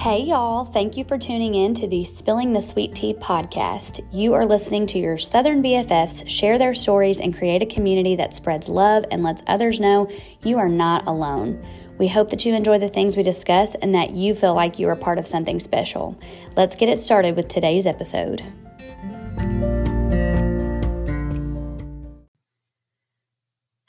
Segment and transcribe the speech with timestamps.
[0.00, 0.64] Hey, y'all.
[0.64, 4.02] Thank you for tuning in to the Spilling the Sweet Tea podcast.
[4.10, 8.34] You are listening to your Southern BFFs share their stories and create a community that
[8.34, 10.10] spreads love and lets others know
[10.42, 11.62] you are not alone.
[11.98, 14.88] We hope that you enjoy the things we discuss and that you feel like you
[14.88, 16.18] are part of something special.
[16.56, 18.42] Let's get it started with today's episode.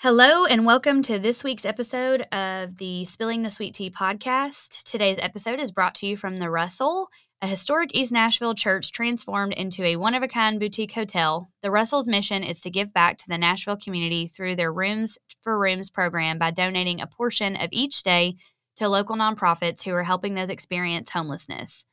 [0.03, 4.81] Hello, and welcome to this week's episode of the Spilling the Sweet Tea podcast.
[4.81, 9.53] Today's episode is brought to you from The Russell, a historic East Nashville church transformed
[9.53, 11.51] into a one of a kind boutique hotel.
[11.61, 15.59] The Russell's mission is to give back to the Nashville community through their Rooms for
[15.59, 18.37] Rooms program by donating a portion of each day
[18.77, 21.85] to local nonprofits who are helping those experience homelessness.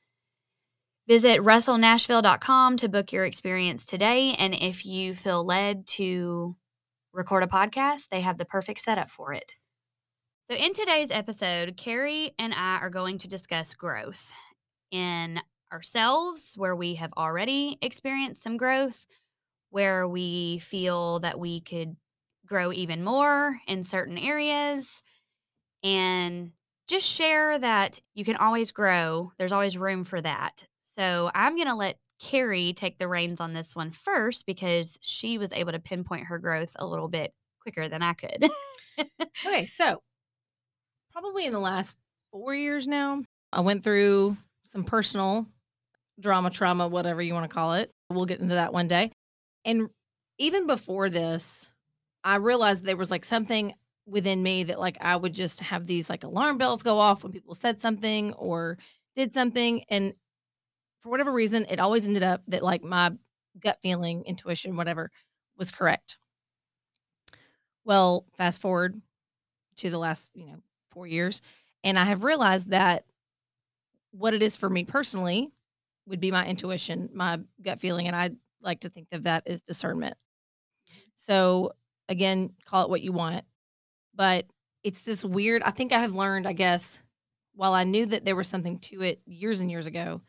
[1.06, 4.34] Visit russellnashville.com to book your experience today.
[4.38, 6.56] And if you feel led to
[7.18, 9.52] record a podcast, they have the perfect setup for it.
[10.48, 14.32] So, in today's episode, Carrie and I are going to discuss growth
[14.92, 15.40] in
[15.72, 19.04] ourselves, where we have already experienced some growth,
[19.70, 21.96] where we feel that we could
[22.46, 25.02] grow even more in certain areas,
[25.82, 26.52] and
[26.88, 29.32] just share that you can always grow.
[29.38, 30.64] There's always room for that.
[30.78, 35.38] So, I'm going to let Carrie take the reins on this one first because she
[35.38, 38.48] was able to pinpoint her growth a little bit quicker than I could.
[39.46, 40.02] okay, so
[41.12, 41.96] probably in the last
[42.30, 45.46] four years now, I went through some personal
[46.20, 47.90] drama, trauma, whatever you want to call it.
[48.10, 49.12] We'll get into that one day.
[49.64, 49.88] And
[50.38, 51.70] even before this,
[52.24, 53.74] I realized there was like something
[54.06, 57.32] within me that like I would just have these like alarm bells go off when
[57.32, 58.78] people said something or
[59.14, 59.84] did something.
[59.88, 60.14] And
[61.08, 63.10] for whatever reason, it always ended up that like my
[63.58, 65.10] gut feeling, intuition, whatever,
[65.56, 66.18] was correct.
[67.86, 69.00] Well, fast forward
[69.76, 70.56] to the last, you know,
[70.90, 71.40] four years,
[71.82, 73.06] and I have realized that
[74.10, 75.50] what it is for me personally
[76.06, 79.62] would be my intuition, my gut feeling, and I like to think of that as
[79.62, 80.14] discernment.
[81.14, 81.72] So
[82.10, 83.46] again, call it what you want,
[84.14, 84.44] but
[84.82, 85.62] it's this weird.
[85.62, 86.98] I think I have learned, I guess,
[87.54, 90.20] while I knew that there was something to it years and years ago,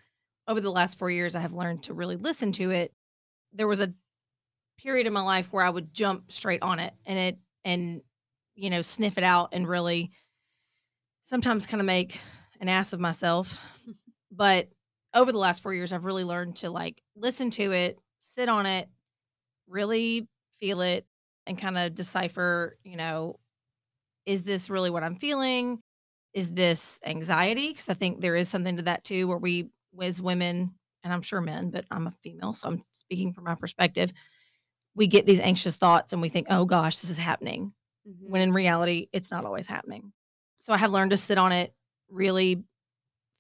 [0.49, 2.91] over the last four years, I have learned to really listen to it.
[3.53, 3.93] There was a
[4.79, 8.01] period in my life where I would jump straight on it and it, and,
[8.55, 10.11] you know, sniff it out and really
[11.23, 12.19] sometimes kind of make
[12.59, 13.55] an ass of myself.
[14.31, 14.67] but
[15.13, 18.65] over the last four years, I've really learned to like listen to it, sit on
[18.65, 18.89] it,
[19.67, 20.27] really
[20.59, 21.05] feel it,
[21.45, 23.37] and kind of decipher, you know,
[24.25, 25.79] is this really what I'm feeling?
[26.33, 27.69] Is this anxiety?
[27.69, 29.69] Because I think there is something to that too, where we
[30.01, 30.73] as women,
[31.03, 34.11] and I'm sure men, but I'm a female, so I'm speaking from my perspective.
[34.95, 37.73] We get these anxious thoughts and we think, oh gosh, this is happening.
[38.07, 38.31] Mm-hmm.
[38.31, 40.11] When in reality, it's not always happening.
[40.57, 41.73] So I have learned to sit on it,
[42.09, 42.63] really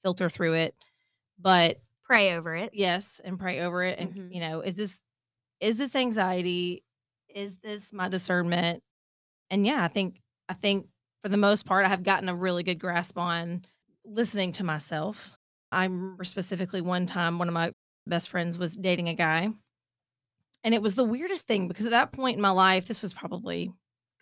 [0.03, 0.75] filter through it,
[1.39, 2.71] but pray over it.
[2.73, 3.99] Yes, and pray over it.
[3.99, 4.31] And mm-hmm.
[4.31, 4.99] you know, is this
[5.59, 6.83] is this anxiety?
[7.33, 8.81] Is this my discernment?
[9.49, 10.87] And yeah, I think I think
[11.21, 13.65] for the most part, I have gotten a really good grasp on
[14.05, 15.37] listening to myself
[15.71, 17.71] I remember specifically one time one of my
[18.07, 19.49] best friends was dating a guy.
[20.63, 23.13] And it was the weirdest thing because at that point in my life, this was
[23.13, 23.71] probably,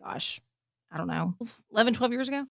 [0.03, 0.39] gosh,
[0.91, 1.35] I don't know,
[1.71, 2.45] 11, 12 years ago.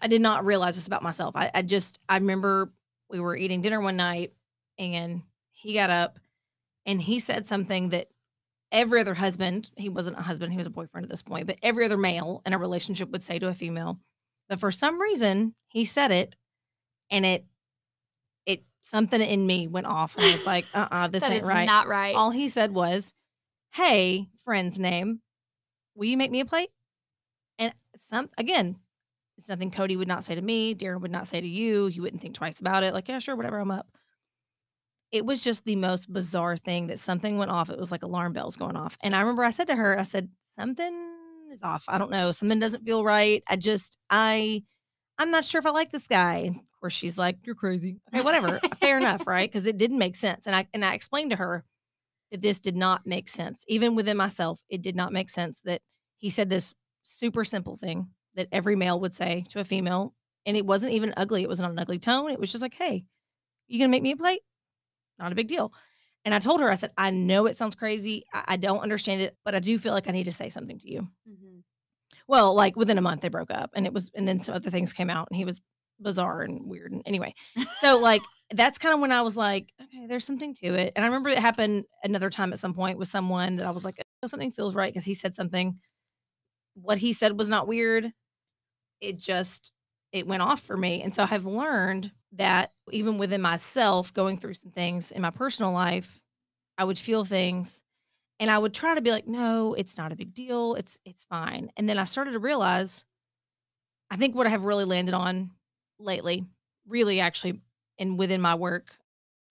[0.00, 1.34] I did not realize this about myself.
[1.36, 2.72] I, I just, I remember
[3.10, 4.32] we were eating dinner one night
[4.78, 6.18] and he got up
[6.86, 8.08] and he said something that
[8.70, 11.58] every other husband, he wasn't a husband, he was a boyfriend at this point, but
[11.62, 13.98] every other male in a relationship would say to a female.
[14.48, 16.36] But for some reason, he said it
[17.10, 17.44] and it
[18.82, 21.66] something in me went off and was like, uh uh this ain't right.
[21.66, 22.14] Not right.
[22.14, 23.12] All he said was,
[23.72, 25.20] Hey, friend's name,
[25.94, 26.70] will you make me a plate?
[27.58, 27.72] And
[28.10, 28.76] some again,
[29.38, 31.86] it's nothing Cody would not say to me, Darren would not say to you.
[31.86, 32.92] You wouldn't think twice about it.
[32.92, 33.86] Like, yeah, sure, whatever, I'm up.
[35.12, 37.70] It was just the most bizarre thing that something went off.
[37.70, 38.96] It was like alarm bells going off.
[39.02, 40.92] And I remember I said to her, I said, something
[41.50, 41.84] is off.
[41.88, 42.32] I don't know.
[42.32, 43.42] Something doesn't feel right.
[43.48, 44.64] I just, I,
[45.18, 48.60] I'm not sure if I like this guy where she's like, "You're crazy." Okay, whatever.
[48.80, 49.50] Fair enough, right?
[49.50, 51.64] Because it didn't make sense, and I and I explained to her
[52.30, 54.60] that this did not make sense, even within myself.
[54.68, 55.80] It did not make sense that
[56.18, 60.14] he said this super simple thing that every male would say to a female,
[60.46, 61.42] and it wasn't even ugly.
[61.42, 62.30] It was not an ugly tone.
[62.30, 63.04] It was just like, "Hey,
[63.66, 64.42] you gonna make me a plate?"
[65.18, 65.72] Not a big deal.
[66.24, 68.24] And I told her, I said, "I know it sounds crazy.
[68.32, 70.78] I, I don't understand it, but I do feel like I need to say something
[70.78, 71.58] to you." Mm-hmm.
[72.26, 74.70] Well, like within a month they broke up, and it was, and then some other
[74.70, 75.60] things came out, and he was
[76.00, 76.92] bizarre and weird.
[76.92, 77.34] And anyway,
[77.80, 78.22] so like
[78.52, 80.92] that's kind of when I was like, okay, there's something to it.
[80.96, 83.84] And I remember it happened another time at some point with someone that I was
[83.84, 85.78] like, oh, something feels right because he said something.
[86.74, 88.12] What he said was not weird.
[89.00, 89.72] It just
[90.12, 91.02] it went off for me.
[91.02, 95.72] And so I've learned that even within myself, going through some things in my personal
[95.72, 96.20] life,
[96.78, 97.82] I would feel things
[98.40, 100.74] and I would try to be like, no, it's not a big deal.
[100.74, 101.70] It's it's fine.
[101.76, 103.04] And then I started to realize
[104.10, 105.50] I think what I have really landed on
[105.98, 106.44] lately,
[106.86, 107.60] really actually
[107.98, 108.96] and within my work.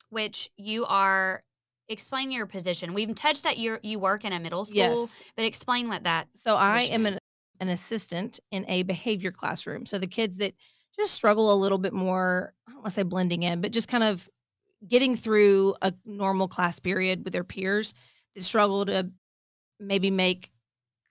[0.10, 1.42] Which you are
[1.90, 2.94] explain your position.
[2.94, 5.24] We've touched that you you work in a middle school, Yes.
[5.36, 7.18] but explain what that So I am an
[7.60, 9.86] an assistant in a behavior classroom.
[9.86, 10.54] So the kids that
[10.96, 13.88] just struggle a little bit more, I don't want to say blending in, but just
[13.88, 14.30] kind of
[14.88, 17.96] getting through a normal class period with their peers
[18.36, 19.10] that struggle to
[19.80, 20.52] maybe make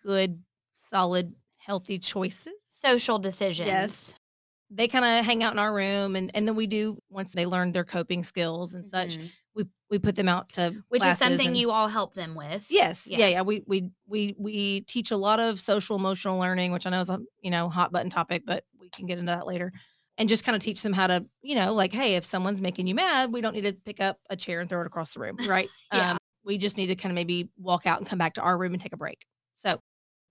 [0.02, 0.40] good,
[0.72, 2.54] solid, healthy choices.
[2.68, 4.14] social decisions.
[4.70, 7.46] They kind of hang out in our room and, and then we do once they
[7.46, 9.30] learn their coping skills and such, Mhm.
[9.54, 12.66] we we put them out to Which is something and- you all help them with.
[12.68, 13.06] Yes.
[13.06, 13.18] Yeah.
[13.18, 13.26] Yeah.
[13.28, 13.42] yeah.
[13.42, 17.10] We we we we teach a lot of social emotional learning, which I know is
[17.10, 19.72] a you know hot button topic, but we can get into that later.
[20.18, 22.86] And just kind of teach them how to, you know, like, hey, if someone's making
[22.86, 25.20] you mad, we don't need to pick up a chair and throw it across the
[25.20, 25.68] room, right?
[25.92, 26.12] Yeah.
[26.12, 28.56] Um, we just need to kind of maybe walk out and come back to our
[28.56, 29.26] room and take a break.
[29.56, 29.78] So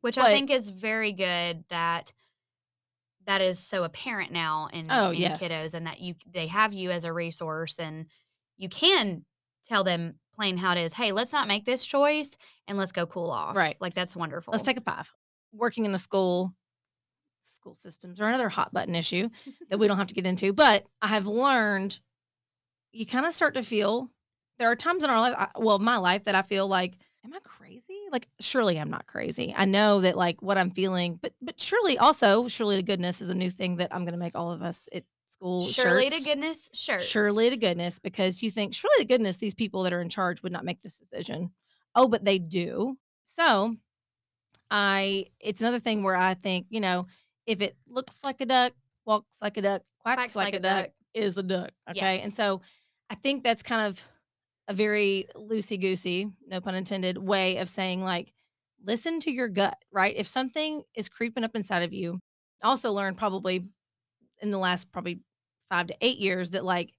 [0.01, 2.11] Which I think is very good that
[3.27, 5.41] that is so apparent now in, Oh, in yes.
[5.41, 8.05] kiddos and that you they have you as a resource and
[8.57, 9.25] you can
[9.65, 12.29] tell them plain how it is, hey, let's not make this choice
[12.67, 13.55] and let's go cool off.
[13.55, 13.77] Right.
[13.79, 14.51] Like that's wonderful.
[14.51, 15.11] let's take a five.
[15.53, 16.53] Working in the school,
[17.43, 19.29] school systems are another hot button issue
[19.69, 20.53] that we don't have to get into.
[20.53, 21.99] But I have learned
[22.91, 24.09] you kind of start to feel
[24.59, 26.95] there are times in our life, I- well, my life that I feel like,
[27.25, 27.94] am I crazy?
[28.11, 29.53] Like, surely I'm not crazy.
[29.57, 33.29] I know that like what I'm feeling, but but surely also, surely to goodness is
[33.29, 35.63] a new thing that I'm going to make all of us at school.
[35.63, 36.99] Surely to goodness, sure.
[36.99, 40.41] Surely to goodness, because you think, surely to goodness, these people that are in charge
[40.43, 41.51] would not make this decision.
[41.93, 42.97] Oh, but they do.
[43.25, 43.75] So
[44.71, 47.07] I, it's another thing where I think, you know,
[47.45, 48.73] if it looks like a duck,
[49.05, 51.71] walks like a duck, quacks, like, a duck, is a duck.
[51.89, 52.15] Okay.
[52.15, 52.23] Yes.
[52.23, 52.61] And so
[53.09, 54.01] I think that's kind of
[54.67, 58.33] a very loosey goosey, no pun intended, way of saying, like,
[58.83, 60.15] listen to your gut, right?
[60.15, 62.19] If something is creeping up inside of you,
[62.63, 63.65] also learned probably
[64.41, 65.21] in the last probably
[65.69, 66.91] five to eight years that like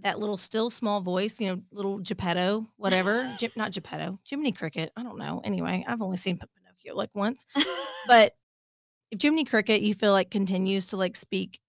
[0.00, 4.92] that little still small voice, you know, little Geppetto, whatever, not Geppetto, Jiminy Cricket.
[4.96, 5.40] I don't know.
[5.44, 7.46] Anyway, I've only seen Pinocchio like once,
[8.06, 8.34] but
[9.10, 11.60] if Jiminy Cricket, you feel like continues to like speak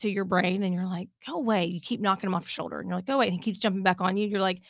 [0.00, 1.66] to your brain and you're like, go away.
[1.66, 3.26] You keep knocking him off your shoulder and you're like, go away.
[3.26, 4.26] And he keeps jumping back on you.
[4.26, 4.60] You're like,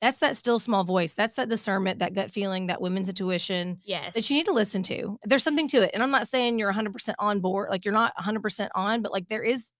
[0.00, 1.12] that's that still small voice.
[1.12, 4.14] That's that discernment, that gut feeling, that women's intuition yes.
[4.14, 5.18] that you need to listen to.
[5.24, 5.90] There's something to it.
[5.92, 9.28] And I'm not saying you're 100% on board, like you're not 100% on, but like
[9.28, 9.72] there is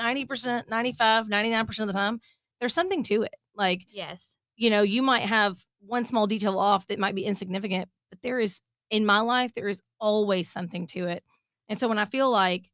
[0.00, 2.20] 90%, 95, 99% of the time,
[2.58, 3.34] there's something to it.
[3.54, 4.36] Like, yes.
[4.56, 8.40] you know, you might have one small detail off that might be insignificant, but there
[8.40, 8.60] is,
[8.90, 11.22] in my life, there is always something to it.
[11.68, 12.68] And so when I feel like,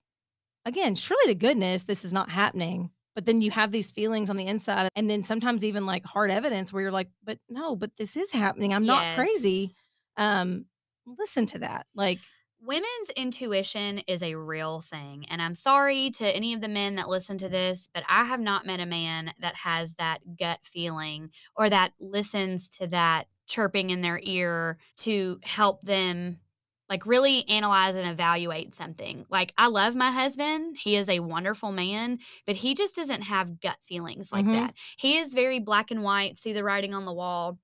[0.67, 2.91] again, surely to goodness, this is not happening.
[3.15, 6.31] But then you have these feelings on the inside, and then sometimes even like hard
[6.31, 8.75] evidence where you're like, but no, but this is happening.
[8.75, 9.73] I'm not crazy
[10.19, 10.65] um
[11.07, 12.19] listen to that like
[12.59, 15.27] Women's intuition is a real thing.
[15.29, 18.41] And I'm sorry to any of the men that listen to this, but I have
[18.41, 23.91] not met a man that has that gut feeling or that listens to that chirping
[23.91, 26.41] in their ear to help them
[26.89, 29.27] like really analyze and evaluate something.
[29.29, 30.77] Like I love my husband.
[30.79, 34.53] He is a wonderful man, but he just doesn't have gut feelings like Mhm.
[34.53, 34.75] that.
[34.97, 37.59] He is very black and white, see the writing on the wall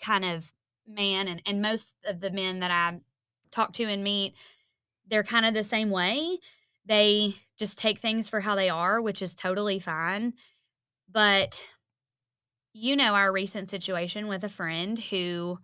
[0.00, 0.52] kind of
[0.86, 3.00] man and, and most of the men that I
[3.50, 4.34] talk to and meet,
[5.06, 6.38] they're kind of the same way.
[6.86, 10.34] They just take things for how they are, which is totally fine.
[11.10, 11.64] But
[12.72, 15.58] you know our recent situation with a friend who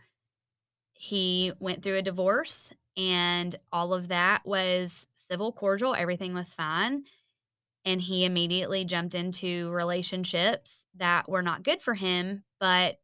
[0.95, 7.05] he went through a divorce and all of that was civil cordial, everything was fine.
[7.85, 12.99] And he immediately jumped into relationships that were not good for him, but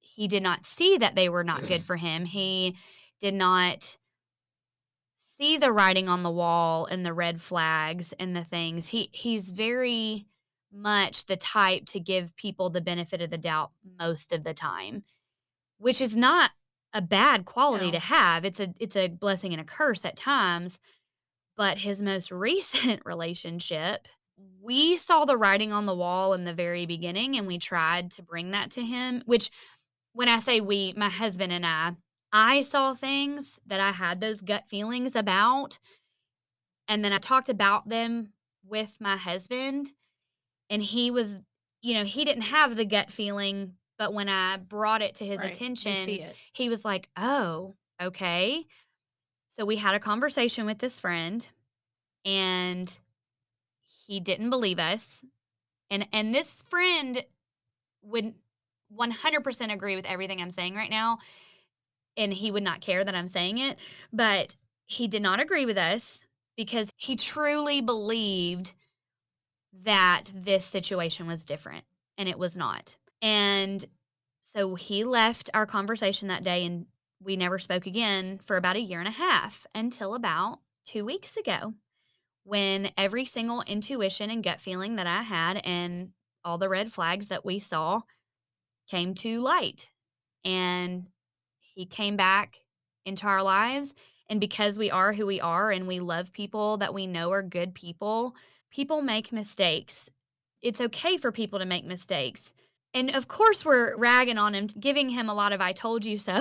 [0.00, 1.84] he did not see that they were not good mm.
[1.84, 2.24] for him.
[2.24, 2.76] He
[3.20, 3.96] did not
[5.38, 8.88] see the writing on the wall and the red flags and the things.
[8.88, 10.26] He he's very
[10.72, 15.04] much the type to give people the benefit of the doubt most of the time,
[15.78, 16.50] which is not
[16.94, 17.92] a bad quality No.
[17.92, 18.44] to have.
[18.44, 20.78] It's a it's a blessing and a curse at times.
[21.56, 24.08] But his most recent relationship,
[24.62, 28.22] we saw the writing on the wall in the very beginning and we tried to
[28.22, 29.50] bring that to him, which
[30.12, 31.92] when I say we, my husband and I,
[32.32, 35.78] I saw things that I had those gut feelings about.
[36.88, 38.32] And then I talked about them
[38.64, 39.92] with my husband.
[40.70, 41.34] And he was,
[41.82, 43.74] you know, he didn't have the gut feeling.
[43.98, 48.66] But when I brought it to his right, attention, he was like, oh, okay.
[49.56, 51.46] So we had a conversation with this friend,
[52.24, 52.96] and
[54.06, 55.24] he didn't believe us.
[55.90, 57.24] And and this friend
[58.02, 58.34] would
[58.96, 61.18] 100% agree with everything I'm saying right now
[62.16, 63.78] and he would not care that I'm saying it,
[64.12, 68.72] but he did not agree with us because he truly believed
[69.82, 71.84] that this situation was different
[72.16, 72.96] and it was not.
[73.24, 73.82] And
[74.52, 76.84] so he left our conversation that day and
[77.22, 81.34] we never spoke again for about a year and a half until about two weeks
[81.38, 81.72] ago
[82.44, 86.10] when every single intuition and gut feeling that I had and
[86.44, 88.02] all the red flags that we saw
[88.90, 89.88] came to light.
[90.44, 91.06] And
[91.60, 92.58] he came back
[93.06, 93.94] into our lives.
[94.28, 97.42] And because we are who we are and we love people that we know are
[97.42, 98.36] good people,
[98.70, 100.10] people make mistakes.
[100.60, 102.52] It's okay for people to make mistakes.
[102.94, 106.18] And of course, we're ragging on him, giving him a lot of I told you
[106.18, 106.40] so.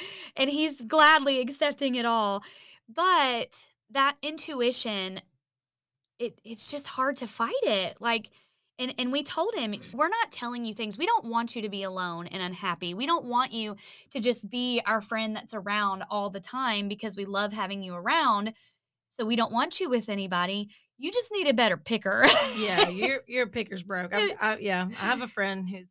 [0.36, 2.42] and he's gladly accepting it all.
[2.88, 3.50] But
[3.90, 5.20] that intuition,
[6.18, 7.98] it, it's just hard to fight it.
[8.00, 8.30] Like,
[8.78, 9.96] and and we told him, mm-hmm.
[9.96, 10.96] we're not telling you things.
[10.96, 12.94] We don't want you to be alone and unhappy.
[12.94, 13.76] We don't want you
[14.10, 17.94] to just be our friend that's around all the time because we love having you
[17.94, 18.54] around.
[19.18, 20.68] So we don't want you with anybody.
[20.98, 22.24] You just need a better picker.
[22.56, 24.14] yeah, your your picker's broke.
[24.14, 25.88] I, I, yeah, I have a friend whose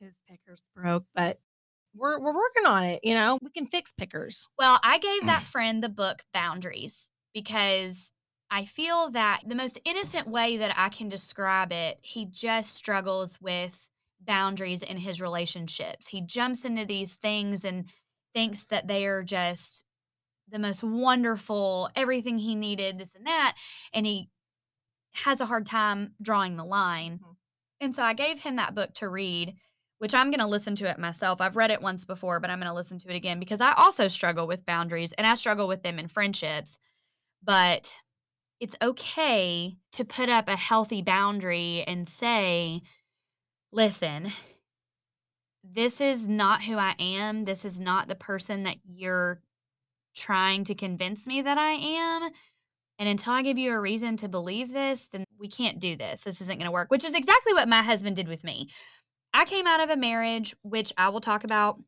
[0.00, 1.38] his picker's broke, but
[1.94, 3.00] we're we're working on it.
[3.02, 4.48] You know, we can fix pickers.
[4.58, 8.12] Well, I gave that friend the book Boundaries because
[8.50, 13.36] I feel that the most innocent way that I can describe it, he just struggles
[13.40, 13.88] with
[14.20, 16.06] boundaries in his relationships.
[16.06, 17.86] He jumps into these things and
[18.34, 19.84] thinks that they are just
[20.54, 23.56] the most wonderful, everything he needed, this and that.
[23.92, 24.30] And he
[25.12, 27.14] has a hard time drawing the line.
[27.14, 27.32] Mm-hmm.
[27.80, 29.56] And so I gave him that book to read,
[29.98, 31.40] which I'm going to listen to it myself.
[31.40, 33.72] I've read it once before, but I'm going to listen to it again because I
[33.72, 36.78] also struggle with boundaries and I struggle with them in friendships.
[37.42, 37.92] But
[38.60, 42.82] it's okay to put up a healthy boundary and say,
[43.72, 44.32] listen,
[45.64, 47.44] this is not who I am.
[47.44, 49.40] This is not the person that you're
[50.14, 52.30] trying to convince me that I am.
[52.98, 56.20] And until I give you a reason to believe this, then we can't do this.
[56.20, 58.68] This isn't going to work, which is exactly what my husband did with me.
[59.32, 61.80] I came out of a marriage, which I will talk about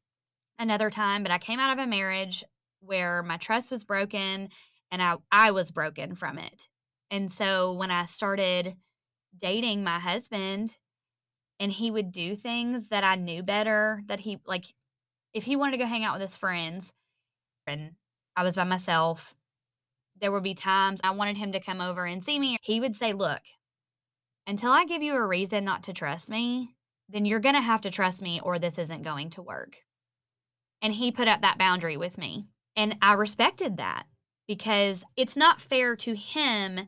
[0.59, 2.43] another time, but I came out of a marriage
[2.81, 4.49] where my trust was broken
[4.91, 6.69] and I I was broken from it.
[7.11, 8.77] And so when I started
[9.39, 10.77] dating my husband
[11.61, 14.65] and he would do things that I knew better that he like
[15.33, 16.93] if he wanted to go hang out with his friends
[17.67, 17.93] and
[18.37, 19.35] I was by myself
[20.21, 22.97] there would be times I wanted him to come over and see me he would
[22.97, 23.43] say look
[24.47, 26.75] until I give you a reason not to trust me
[27.09, 29.77] then you're going to have to trust me or this isn't going to work
[30.83, 34.07] and he put up that boundary with me and I respected that
[34.47, 36.87] because it's not fair to him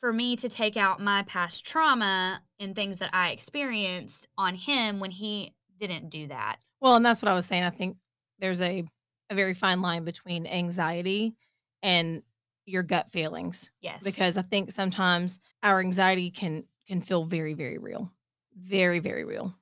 [0.00, 5.00] for me to take out my past trauma and things that I experienced on him
[5.00, 6.58] when he didn't do that.
[6.80, 7.64] Well, and that's what I was saying.
[7.64, 7.96] I think
[8.38, 8.84] there's a
[9.30, 11.34] a very fine line between anxiety
[11.82, 12.22] and
[12.64, 13.70] your gut feelings.
[13.80, 14.02] Yes.
[14.02, 18.12] Because I think sometimes our anxiety can can feel very very real.
[18.56, 19.54] Very very real.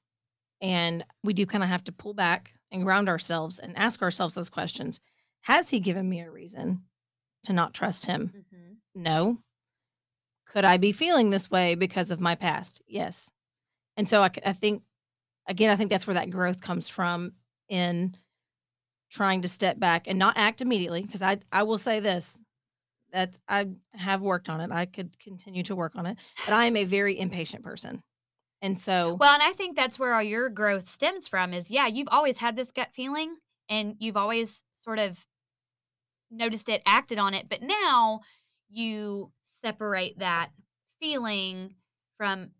[0.61, 4.35] And we do kind of have to pull back and ground ourselves and ask ourselves
[4.35, 5.00] those questions.
[5.42, 6.83] Has he given me a reason?
[7.44, 8.33] to not trust him?
[8.37, 9.02] Mm-hmm.
[9.02, 9.38] No.
[10.47, 12.83] Could I be feeling this way because of my past?
[12.87, 13.30] Yes.
[13.97, 14.83] And so I, I think,
[15.47, 17.33] again, I think that's where that growth comes from
[17.68, 18.16] in
[19.14, 21.02] trying to step back and not act immediately.
[21.02, 22.38] Because I, I will say this
[23.12, 24.73] that I have worked on it.
[24.73, 28.02] I could continue to work on it, but I am a very impatient person.
[28.61, 31.87] And so, well, and I think that's where all your growth stems from is yeah,
[31.87, 33.37] you've always had this gut feeling
[33.68, 35.25] and you've always sort of
[36.30, 38.21] noticed it, acted on it, but now
[38.68, 39.30] you
[39.62, 40.50] separate that
[41.00, 41.75] feeling
[42.16, 42.50] from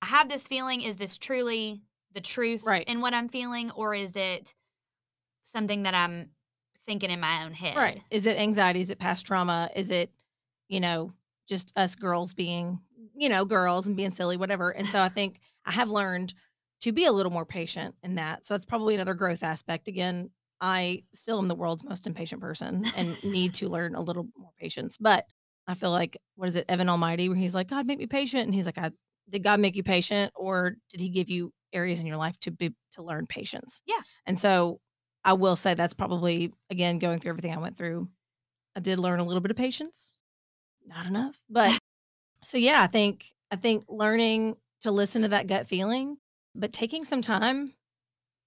[0.00, 1.82] I have this feeling is this truly
[2.14, 2.86] the truth right.
[2.86, 4.54] in what I'm feeling or is it
[5.50, 6.30] something that I'm
[6.86, 7.76] thinking in my own head?
[7.76, 8.02] Right.
[8.10, 8.80] Is it anxiety?
[8.80, 9.70] Is it past trauma?
[9.74, 10.10] Is it,
[10.68, 11.12] you know,
[11.48, 12.80] just us girls being,
[13.14, 14.70] you know, girls and being silly, whatever.
[14.70, 16.34] And so I think I have learned
[16.80, 18.44] to be a little more patient in that.
[18.44, 19.88] So it's probably another growth aspect.
[19.88, 24.28] Again, I still am the world's most impatient person and need to learn a little
[24.36, 24.96] more patience.
[24.98, 25.24] But
[25.66, 28.44] I feel like what is it, Evan Almighty, where he's like, God make me patient,
[28.44, 28.90] and he's like, I
[29.30, 32.50] did God make you patient, or did He give you areas in your life to
[32.50, 33.82] be to learn patience?
[33.86, 34.00] Yeah.
[34.26, 34.80] And so
[35.28, 38.08] I will say that's probably again going through everything I went through.
[38.74, 40.16] I did learn a little bit of patience,
[40.86, 41.78] not enough, but
[42.44, 46.16] so yeah, I think I think learning to listen to that gut feeling,
[46.54, 47.74] but taking some time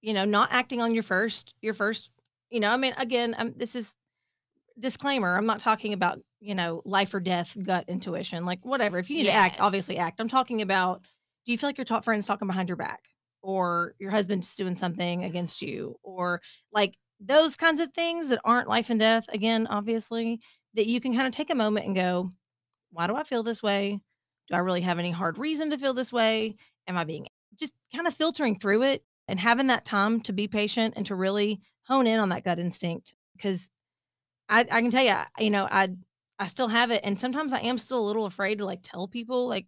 [0.01, 2.09] you know, not acting on your first, your first,
[2.49, 3.93] you know, I mean, again, I'm, this is
[4.79, 5.37] disclaimer.
[5.37, 8.97] I'm not talking about you know, life or death gut intuition, like whatever.
[8.97, 10.19] If you need to act, obviously act.
[10.19, 11.03] I'm talking about
[11.45, 13.10] do you feel like your top friend's talking behind your back
[13.41, 16.41] or your husband's doing something against you or
[16.73, 20.39] like those kinds of things that aren't life and death, again, obviously,
[20.73, 22.29] that you can kind of take a moment and go,
[22.91, 23.99] why do I feel this way?
[24.49, 26.55] Do I really have any hard reason to feel this way?
[26.87, 30.47] Am I being just kind of filtering through it and having that time to be
[30.47, 33.13] patient and to really hone in on that gut instinct?
[33.35, 33.69] Because
[34.49, 35.89] I, I can tell you, you know, I
[36.39, 39.07] I still have it, and sometimes I am still a little afraid to like tell
[39.07, 39.67] people, like,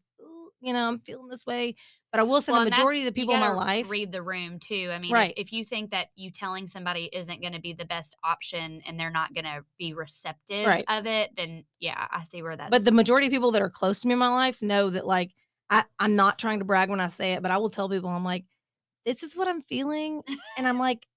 [0.61, 1.75] you know, I'm feeling this way.
[2.13, 4.21] But I will say Well, the majority of the people in my life, read the
[4.21, 4.91] room too.
[4.93, 5.33] I mean, if- Right.
[5.35, 8.99] if, you think that you telling somebody isn't going to be the best option and
[8.99, 10.85] they're not going to be receptive Right.
[10.87, 12.69] of it, then yeah, I see where that's.
[12.69, 15.07] but the majority of people that are close to me in my life know that
[15.07, 15.31] like
[15.71, 18.11] I, I'm not trying to brag when I say it, but I will tell people
[18.11, 18.45] I'm like,
[19.07, 20.21] this is what I'm feeling.
[20.55, 21.07] and I'm like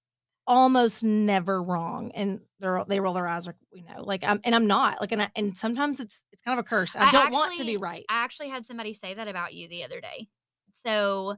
[0.47, 2.11] almost never wrong.
[2.15, 4.03] And they're they roll their eyes like we know.
[4.03, 5.01] Like I'm and I'm not.
[5.03, 6.97] Like and I, and sometimes it's it's kind of a curse.
[6.97, 8.07] I, I don't want to be right.
[8.09, 10.29] I actually had somebody say that about you the other day.
[10.87, 11.37] So,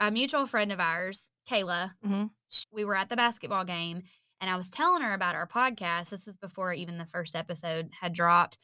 [0.00, 2.30] a mutual friend of ours, Kayla, Mhm.
[2.50, 4.02] sh- we were at the basketball game
[4.40, 6.08] and I was telling her about our podcast.
[6.10, 8.56] This was before even the first episode had dropped.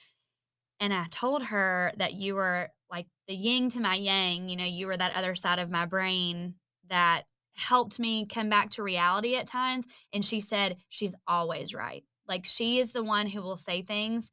[0.80, 4.64] And I told her that you were like the yin to my yang, you know,
[4.64, 6.54] you were that other side of my brain
[6.88, 7.26] that
[7.56, 9.84] helped me come back to reality at times.
[10.12, 12.04] And she said, she's always right.
[12.26, 14.32] Like she is the one who will say things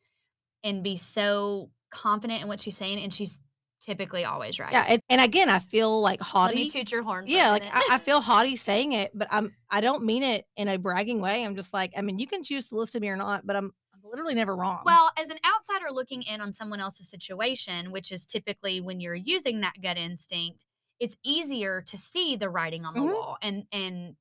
[0.64, 3.00] and be so confident in what she's saying.
[3.04, 3.41] And she's
[3.82, 4.72] typically always right.
[4.72, 6.56] Yeah, and, and again, I feel like haughty.
[6.56, 7.26] Let me toot your horn.
[7.28, 7.64] Yeah, like.
[7.66, 11.22] I, I feel haughty saying it, but I'm I don't mean it in a bragging
[11.22, 11.44] way.
[11.44, 13.56] I'm just like, I mean, you can choose to listen to me or not, but
[13.56, 14.84] I'm I'm literally never wrong.
[14.86, 19.16] Well, as an outsider looking in on someone else's situation, which is typically when you're
[19.16, 20.66] using that gut instinct,
[21.00, 23.14] it's easier to see the writing on the Mhm.
[23.14, 24.16] wall and and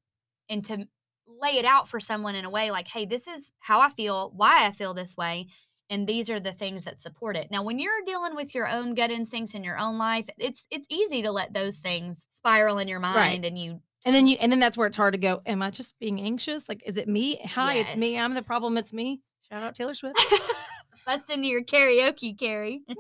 [0.49, 0.88] and to
[1.26, 4.31] lay it out for someone in a way like, hey, this is how I feel,
[4.33, 5.47] why I feel this way,
[5.90, 7.50] and these are the things that support it.
[7.50, 10.87] Now, when you're dealing with your own gut instincts in your own life, it's it's
[10.88, 14.50] easy to let those things spiral in your mind and you and then you and
[14.50, 15.42] then that's where it's hard to go.
[15.44, 16.68] Am I just being anxious?
[16.68, 17.40] Like, is it me?
[17.44, 18.18] Hi, it's me.
[18.18, 18.79] I'm the problem.
[18.79, 19.20] It's me.
[19.50, 20.18] Shout out Taylor Swift.
[21.07, 22.83] bust into your karaoke, Carrie.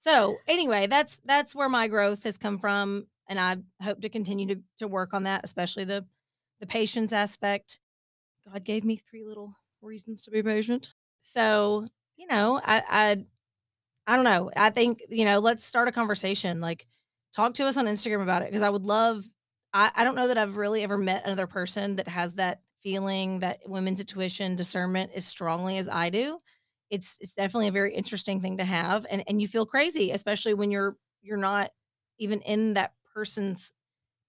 [0.00, 4.46] So anyway, that's that's where my growth has come from, and I hope to continue
[4.46, 6.06] to to work on that, especially the
[6.60, 7.80] the patience aspect.
[8.50, 9.52] God gave me three little
[9.82, 10.94] reasons to be patient.
[11.32, 13.24] So you know, I I
[14.06, 14.50] I don't know.
[14.56, 16.60] I think you know, let's start a conversation.
[16.60, 16.86] Like,
[17.34, 19.24] talk to us on Instagram about it because I would love.
[19.72, 23.40] I I don't know that I've really ever met another person that has that feeling
[23.40, 26.40] that women's intuition discernment as strongly as I do
[26.90, 30.54] it's it's definitely a very interesting thing to have and and you feel crazy especially
[30.54, 31.70] when you're you're not
[32.18, 33.72] even in that person's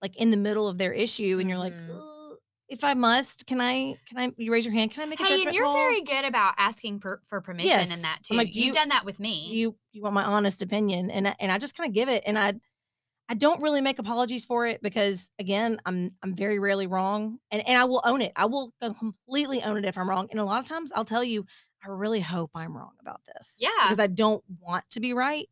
[0.02, 2.04] like in the middle of their issue and you're like Mhm.
[2.70, 5.20] "Ugh, if i must can i can i you raise your hand can i make
[5.20, 5.76] a Hey, judgment and you're call?
[5.76, 7.92] very good about asking per, for permission Yes.
[7.94, 8.34] in that too.
[8.34, 9.48] I'm like, do You've you- done that with me.
[9.52, 12.24] you you want my honest opinion and I- and i just kind of give it
[12.26, 12.54] and i
[13.28, 17.68] i don't really make apologies for it because again i'm i'm very rarely wrong and
[17.68, 20.44] and i will own it i will completely own it if i'm wrong and a
[20.46, 21.46] lot of times i'll tell you
[21.86, 23.70] i really hope i'm wrong about this Yeah.
[23.84, 25.48] because i don't want to be right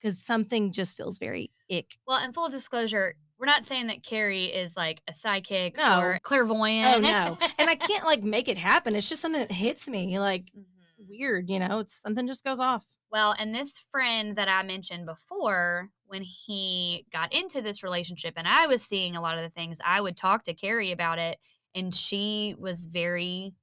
[0.00, 4.44] because something just feels very ick well, in full disclosure, we're not saying that Carrie
[4.46, 6.00] is like a psychic No.
[6.00, 6.96] or clairvoyant.
[6.96, 7.00] oh
[7.38, 10.44] no and i can't like make it happen it's just something that hits me like
[10.56, 10.64] Mhm.
[11.08, 15.06] weird you know it's something just goes off Well, and this friend that I mentioned
[15.06, 19.50] before, when he got into this relationship and I was seeing a lot of the
[19.50, 21.38] things, I would talk to Carrie about it,
[21.74, 23.54] and she was very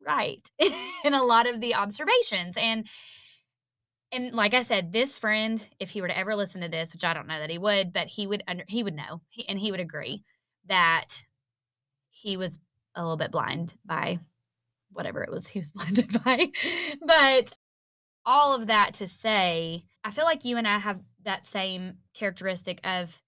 [0.00, 0.48] right
[1.04, 2.54] in a lot of the observations.
[2.56, 2.86] And
[4.14, 7.04] and like I said, this friend, if he were to ever listen to this, which
[7.04, 9.58] I don't know that he would, but he would under he would know, he, and
[9.58, 10.24] he would agree
[10.66, 11.24] that
[12.10, 12.58] he was
[12.94, 14.18] a little bit blind by
[14.92, 16.50] whatever it was he was blinded by.
[17.04, 17.52] but
[18.24, 22.80] all of that to say, I feel like you and I have that same characteristic
[22.84, 23.20] of,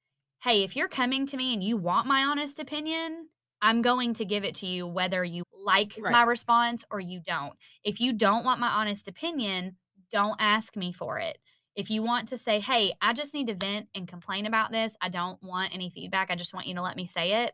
[0.42, 3.28] hey, if you're coming to me and you want my honest opinion,
[3.60, 7.54] I'm going to give it to you whether you like my response or you don't.
[7.82, 9.76] If you don't want my honest opinion,
[10.10, 11.38] don't ask me for it.
[11.74, 14.94] If you want to say, hey, I just need to vent and complain about this,
[15.00, 17.52] I don't want any feedback, I just want you to let me say it,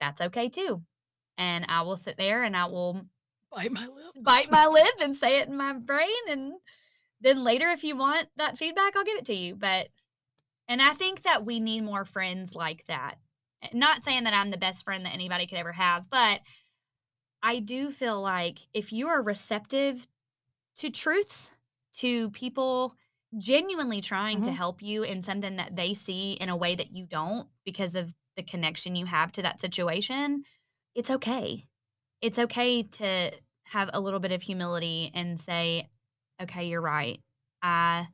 [0.00, 0.82] that's okay too.
[1.36, 3.04] And I will sit there and I will
[3.52, 4.14] bite my lip.
[4.22, 6.52] bite my lip and say it in my brain and
[7.20, 9.56] then later if you want that feedback I'll give it to you.
[9.56, 9.88] But
[10.68, 13.16] and I think that we need more friends like that.
[13.62, 16.40] Eh, not saying that I'm the best friend that anybody could ever have but
[17.42, 20.06] I do feel like if you are receptive
[20.76, 21.52] to truths
[21.98, 22.94] to people
[23.36, 24.54] genuinely trying to Mhm.
[24.56, 28.14] help you in something that they see in a way that you don't because of
[28.36, 30.44] the connection you have to that situation
[30.94, 31.66] it's okay
[32.20, 33.30] it's okay to
[33.64, 35.88] have a little bit of humility and say,
[36.40, 37.20] okay, you're right.
[37.62, 38.08] I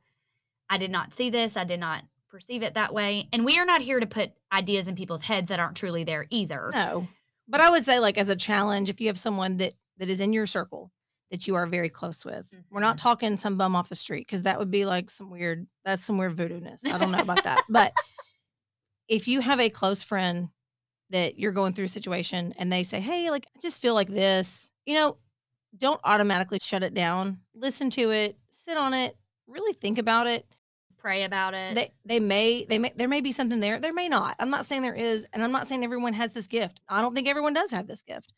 [0.69, 1.55] I did not see this.
[1.57, 3.29] I did not perceive it that way.
[3.33, 6.27] And we are not here to put ideas in people's heads that aren't truly there
[6.29, 6.71] either.
[6.73, 7.07] No.
[7.47, 10.19] But I would say like as a challenge, if you have someone that that is
[10.19, 10.91] in your circle
[11.35, 12.47] that you are very close with.
[12.71, 13.03] We're not Mm-hmm.
[13.03, 16.17] talking some bum off the street because that would be like some weird that's some
[16.17, 16.85] weird voodoo-ness.
[16.85, 17.63] I don't know about that.
[17.69, 17.93] But
[19.09, 20.49] if you have a close friend
[21.09, 24.07] that you're going through a situation and they say, "Hey, like I just feel like
[24.07, 25.17] this." You know,
[25.77, 27.39] don't automatically shut it down.
[27.53, 29.17] Listen to it, sit on it,
[29.47, 30.45] really think about it.
[30.97, 31.75] Pray about it.
[31.75, 33.79] They they may they may there may be something there.
[33.79, 34.35] There may not.
[34.39, 36.79] I'm not saying there is, and I'm not saying everyone has this gift.
[36.89, 38.31] I don't think everyone does have this gift.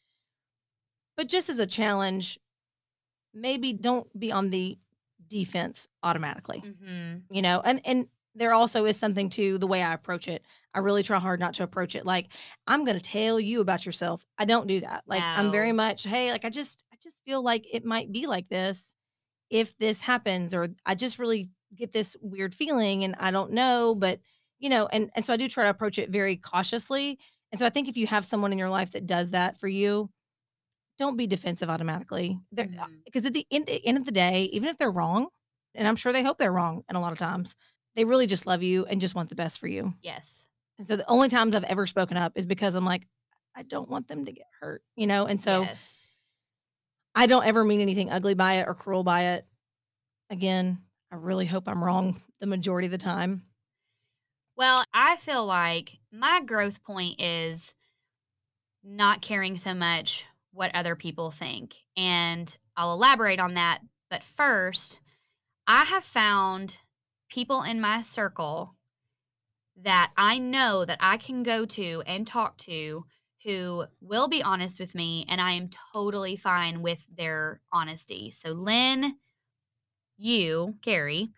[1.16, 2.38] But just as a challenge,
[3.34, 4.78] maybe don't be on the
[5.28, 6.66] defense automatically.
[6.66, 7.24] Mhm.
[7.32, 10.44] You know, and and there also is something to the way I approach it.
[10.74, 12.30] I really try hard not to approach it like
[12.68, 14.26] I'm going to tell you about yourself.
[14.38, 15.04] I don't do that.
[15.08, 18.28] Like I'm very much, hey, like I just I just feel like it might be
[18.28, 18.96] like this
[19.50, 23.96] if this happens or I just really get this weird feeling and I don't know,
[23.96, 24.20] but
[24.60, 27.20] you know, and and so I do try to approach it very cautiously.
[27.52, 29.68] And so I think if you have someone in your life that does that for
[29.68, 30.10] you,
[30.98, 32.40] don't be defensive automatically.
[32.52, 33.04] There Mhm.
[33.06, 35.30] because at the end, the end of the day, even if they're wrong,
[35.76, 37.56] and I'm sure they hope they're wrong, and a lot of times
[37.96, 39.94] they really just love you and just want the best for you.
[40.02, 40.46] Yes.
[40.78, 43.08] And so the only times I've ever spoken up is because I'm like,
[43.56, 45.26] I don't want them to get hurt, you know.
[45.26, 46.18] And so yes.
[47.16, 49.48] I don't ever mean anything ugly by it or cruel by it.
[50.30, 53.44] Again, I really hope I'm wrong the majority of the time.
[54.56, 57.74] Well, I feel like my growth point is
[58.84, 60.26] not caring so much
[60.58, 61.76] what other people think.
[61.96, 63.80] And I'll elaborate on that.
[64.10, 65.00] But first,
[65.68, 66.78] I have found
[67.30, 68.74] people in my circle
[69.84, 73.06] that I know that I can go to and talk to
[73.44, 78.32] who will be honest with me, and I am totally fine with their honesty.
[78.32, 79.16] So, Lynn,
[80.18, 81.30] you, Carrie,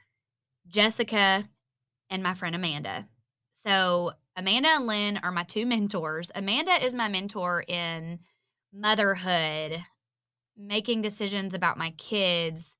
[0.67, 1.47] Jessica,
[2.09, 3.05] and my friend Amanda.
[3.63, 6.31] So, Amanda and Lynn are my two mentors.
[6.33, 8.19] Amanda is my mentor in
[8.73, 9.83] motherhood,
[10.57, 12.75] making decisions about my kids,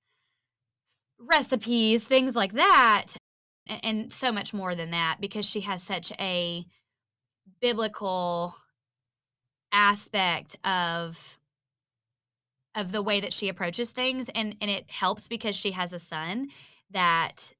[1.20, 3.08] recipes, things like that,
[3.68, 6.66] a- and so much more than that because she has such a
[7.62, 8.56] biblical
[9.72, 11.40] aspect of
[12.76, 16.00] of the way that she approaches things and and it helps because she has a
[16.00, 16.48] son
[16.92, 17.52] that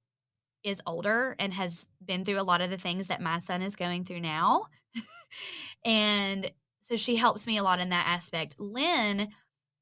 [0.64, 3.76] is older and has been through a lot of the things that my son is
[3.76, 4.66] going through now.
[5.86, 6.52] and
[6.90, 8.56] so she helps me a lot in that aspect.
[8.60, 9.30] Lynn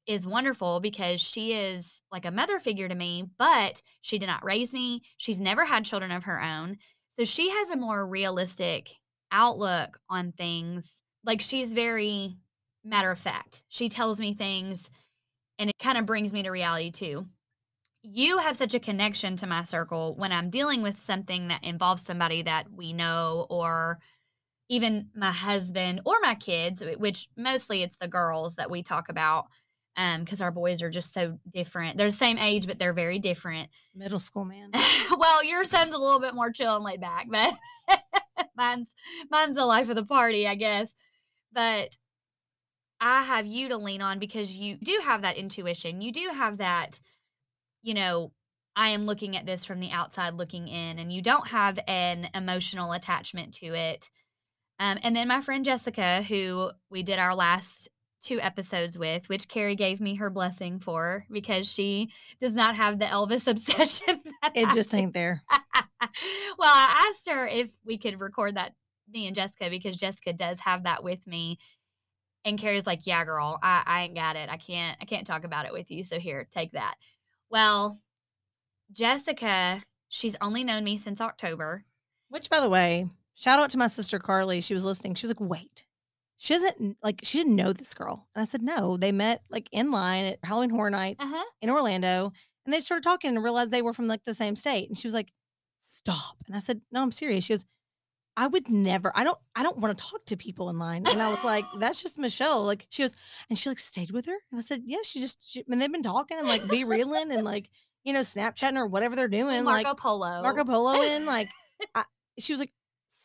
[0.06, 4.44] is wonderful because she is like a mother figure to me, but she did not
[4.44, 5.02] raise me.
[5.16, 6.78] She's never had children of her own.
[7.10, 8.90] So she has a more realistic
[9.32, 11.02] outlook on things.
[11.24, 12.36] Like she's very
[12.84, 13.62] matter of fact.
[13.68, 14.88] She tells me things
[15.58, 17.26] and it kind of brings me to reality too
[18.02, 22.02] you have such a connection to my circle when I'm dealing with something that involves
[22.02, 23.98] somebody that we know, or
[24.68, 29.46] even my husband or my kids, which mostly it's the girls that we talk about
[29.96, 31.98] um, because our boys are just so different.
[31.98, 33.68] They're the same age, but they're very different.
[33.94, 34.70] Middle school man.
[35.18, 37.52] well, your son's a little bit more chill and laid back, but
[38.56, 38.88] mine's
[39.30, 40.88] mine's the life of the party, I guess.
[41.52, 41.98] But
[43.00, 46.00] I have you to lean on because you do have that intuition.
[46.00, 47.00] You do have that,
[47.82, 48.32] you know,
[48.76, 52.28] I am looking at this from the outside looking in, and you don't have an
[52.34, 54.08] emotional attachment to it.
[54.78, 57.88] Um, and then my friend Jessica, who we did our last
[58.20, 62.10] two episodes with, which Carrie gave me her blessing for because she
[62.40, 64.20] does not have the Elvis obsession.
[64.42, 65.42] that It just ain't there.
[66.58, 68.74] well, I asked her if we could record that,
[69.10, 71.58] me and Jessica, because Jessica does have that with me.
[72.44, 74.48] And Carrie's like, "Yeah, girl, I, I ain't got it.
[74.48, 76.04] I can't, I can't talk about it with you.
[76.04, 76.94] So here, take that."
[77.50, 77.98] Well,
[78.92, 81.84] Jessica, she's only known me since October.
[82.28, 84.60] Which, by the way, shout out to my sister Carly.
[84.60, 85.14] She was listening.
[85.14, 85.84] She was like, "Wait,
[86.36, 89.68] she doesn't like she didn't know this girl." And I said, "No, they met like
[89.72, 91.44] in line at Halloween Horror Nights Uh huh.
[91.62, 92.32] in Orlando,
[92.64, 95.06] and they started talking and realized they were from like the same state." And she
[95.06, 95.32] was like,
[95.82, 97.64] "Stop!" And I said, "No, I'm serious." She goes,
[98.36, 99.12] "I would never.
[99.14, 99.38] I don't.
[99.54, 102.18] I don't want to talk to people in line." And I was like, "That's just
[102.18, 103.16] Michelle." Like she goes,
[103.50, 104.36] and she like stayed with her.
[104.50, 105.38] And I said, "Yeah, she just.
[105.48, 107.70] She, and they've been talking and like be reeling and like
[108.04, 110.42] you know Snapchatting or whatever they're doing, Marco like Polo.
[110.42, 111.48] Marco Polo in like."
[111.94, 112.04] I,
[112.40, 112.72] she was like,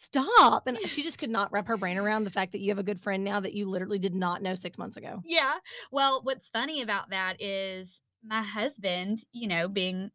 [0.04, 2.80] "Stop!" And she just could not wrap her brain around the fact that you have
[2.80, 5.22] a good friend now that you literally did not know six months ago.
[5.26, 5.56] Yeah.
[5.92, 10.12] Well, what's funny about that is my husband, you know, being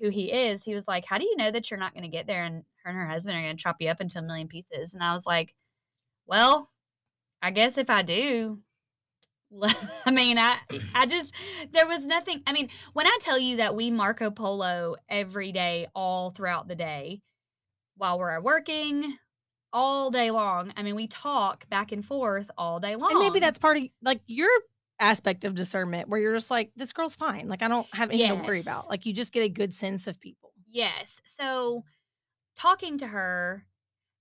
[0.00, 2.08] who he is, he was like, How do you know that you're not going to
[2.08, 4.22] get there and her and her husband are going to chop you up into a
[4.22, 4.94] million pieces?
[4.94, 5.54] And I was like,
[6.26, 6.70] Well,
[7.40, 8.58] I guess if I do,
[10.06, 10.56] I mean, I
[10.94, 11.32] I just
[11.72, 12.42] there was nothing.
[12.46, 16.74] I mean, when I tell you that we Marco Polo every day, all throughout the
[16.74, 17.20] day,
[17.96, 19.18] while we're working,
[19.72, 20.72] all day long.
[20.76, 23.12] I mean, we talk back and forth all day long.
[23.12, 24.50] And maybe that's part of like your
[25.00, 27.48] aspect of discernment where you're just like, this girl's fine.
[27.48, 28.88] Like I don't have anything to worry about.
[28.88, 30.52] Like you just get a good sense of people.
[30.68, 31.20] Yes.
[31.24, 31.84] So
[32.56, 33.66] talking to her,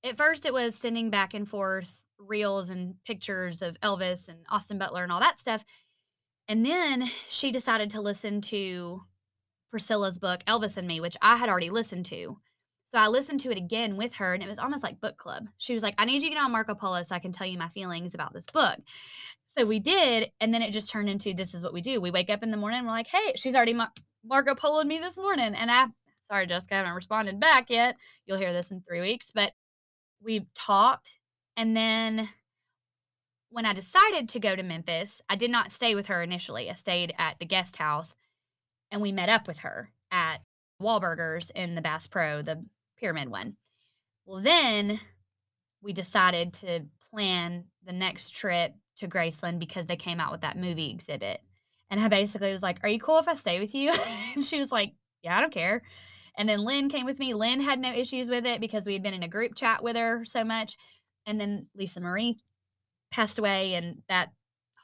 [0.04, 4.78] at first it was sending back and forth reels and pictures of Elvis and Austin
[4.78, 5.64] Butler and all that stuff.
[6.48, 9.02] And then she decided to listen to
[9.70, 12.38] Priscilla's book, Elvis and Me, which I had already listened to.
[12.92, 15.48] So I listened to it again with her, and it was almost like book club.
[15.58, 17.48] She was like, I need you to get on Marco Polo so I can tell
[17.48, 18.78] you my feelings about this book.
[19.58, 22.02] So we did, and then it just turned into this is what we do.
[22.02, 23.94] We wake up in the morning, we're like, hey, she's already Mar-
[24.26, 25.56] Marco Poloed me this morning.
[25.56, 25.86] And I,
[26.26, 27.96] sorry, Jessica, I haven't responded back yet.
[28.26, 29.54] You'll hear this in three weeks, but
[30.22, 31.18] we talked.
[31.56, 32.28] And then
[33.52, 36.70] when I decided to go to Memphis, I did not stay with her initially.
[36.70, 38.16] I stayed at the guest house
[38.92, 40.40] and we met up with her at
[40.82, 42.66] Wahlburgers in the Bass Pro, the
[43.02, 43.58] pyramid one.
[44.26, 45.00] Well, then
[45.82, 50.58] we decided to plan the next trip to Graceland because they came out with that
[50.58, 51.42] movie exhibit.
[51.90, 53.92] And I basically was like, Are you cool if I stay with you?
[54.36, 55.82] and she was like, Yeah, I don't care.
[56.38, 57.34] And then Lynn came with me.
[57.34, 59.98] Lynn had no issues with it because we had been in a group chat with
[59.98, 60.78] her so much.
[61.26, 62.38] And then Lisa Marie
[63.12, 64.30] passed away, and that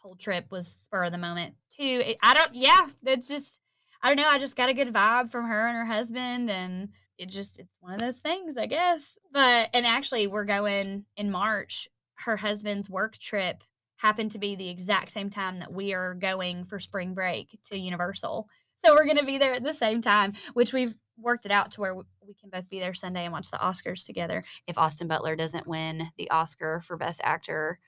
[0.01, 2.01] whole trip was spur of the moment too.
[2.06, 3.62] It, I don't, yeah, it's just,
[4.01, 4.27] I don't know.
[4.27, 7.77] I just got a good vibe from her and her husband, and it just, it's
[7.82, 9.01] one of those things, I guess.
[9.32, 11.88] But, and actually, we're going in March.
[12.15, 13.63] Her husband's work trip
[13.97, 17.77] happened to be the exact same time that we are going for spring break to
[17.77, 18.47] Universal.
[18.86, 21.71] So we're going to be there at the same time, which we've worked it out
[21.71, 24.43] to where we can both be there Sunday and watch the Oscars together.
[24.67, 27.80] If Austin Butler doesn't win the Oscar for Best Actor,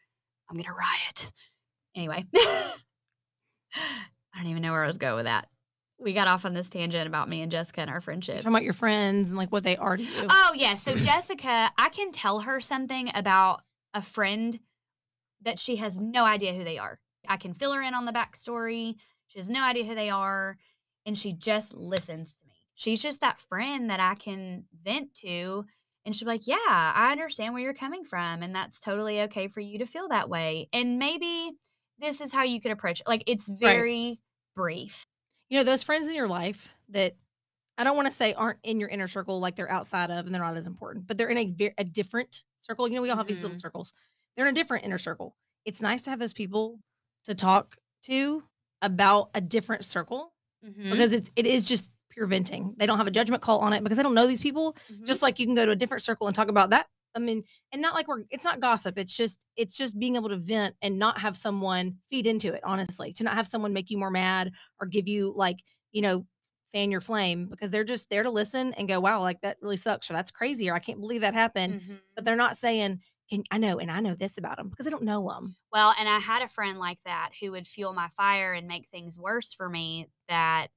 [0.49, 1.31] I'm going to riot.
[1.95, 2.73] Anyway, I
[4.35, 5.47] don't even know where I was going with that.
[5.99, 8.37] We got off on this tangent about me and Jessica and our friendship.
[8.37, 10.27] Talking about your friends and like what they are to you.
[10.29, 10.75] Oh, yeah.
[10.77, 13.61] So Jessica, I can tell her something about
[13.93, 14.59] a friend
[15.41, 16.99] that she has no idea who they are.
[17.27, 18.95] I can fill her in on the backstory.
[19.27, 20.57] She has no idea who they are.
[21.05, 22.53] And she just listens to me.
[22.75, 25.65] She's just that friend that I can vent to.
[26.05, 28.41] And she'll be like, Yeah, I understand where you're coming from.
[28.41, 30.69] And that's totally okay for you to feel that way.
[30.71, 31.51] And maybe
[31.99, 33.07] this is how you could approach it.
[33.07, 34.19] Like it's very
[34.55, 35.05] brief.
[35.49, 37.15] You know those friends in your life that
[37.77, 40.33] I don't want to say aren't in your inner circle, like they're outside of and
[40.35, 42.87] they're not as important, but they're in a a different circle.
[42.87, 43.93] You know, we all have these little circles.
[44.35, 45.35] They're in a different inner circle.
[45.65, 46.79] It's nice to have those people
[47.25, 48.43] to talk to
[48.81, 50.33] about a different circle
[50.65, 50.91] Mhm.
[50.91, 52.73] because it's it is just pure venting.
[52.77, 54.75] They don't have a judgment call on it because they don't know these people.
[54.91, 55.05] Mhm.
[55.05, 56.87] Just like you can go to a different circle and talk about that.
[57.15, 58.97] I mean, and not like we're it's not gossip.
[58.97, 62.61] It's just it's just being able to vent and not have someone feed into it,
[62.63, 63.11] honestly.
[63.13, 65.57] To not have someone make you more mad or give you like,
[65.91, 66.25] you know,
[66.73, 69.77] fan your flame because they're just there to listen and go, wow, like that really
[69.77, 71.81] sucks or that's crazy or I can't believe that happened.
[71.81, 71.99] Mhm.
[72.15, 74.91] But they're not saying, Can, I know, and I know this about them because I
[74.91, 75.55] don't know them.
[75.71, 78.87] Well, and I had a friend like that who would fuel my fire and make
[78.89, 80.67] things worse for me that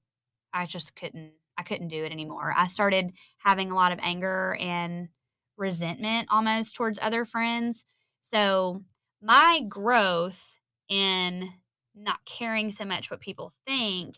[0.53, 2.55] I just couldn't I couldn't do it anymore.
[2.57, 5.09] I started having a lot of anger and
[5.57, 7.85] resentment almost towards other friends.
[8.21, 8.83] So,
[9.21, 10.43] my growth
[10.89, 11.51] in
[11.95, 14.17] not caring so much what people think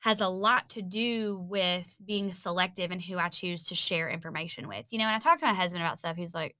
[0.00, 4.66] has a lot to do with being selective in who I choose to share information
[4.66, 4.92] with.
[4.92, 6.56] You know, when I talk to my husband about stuff, he's like,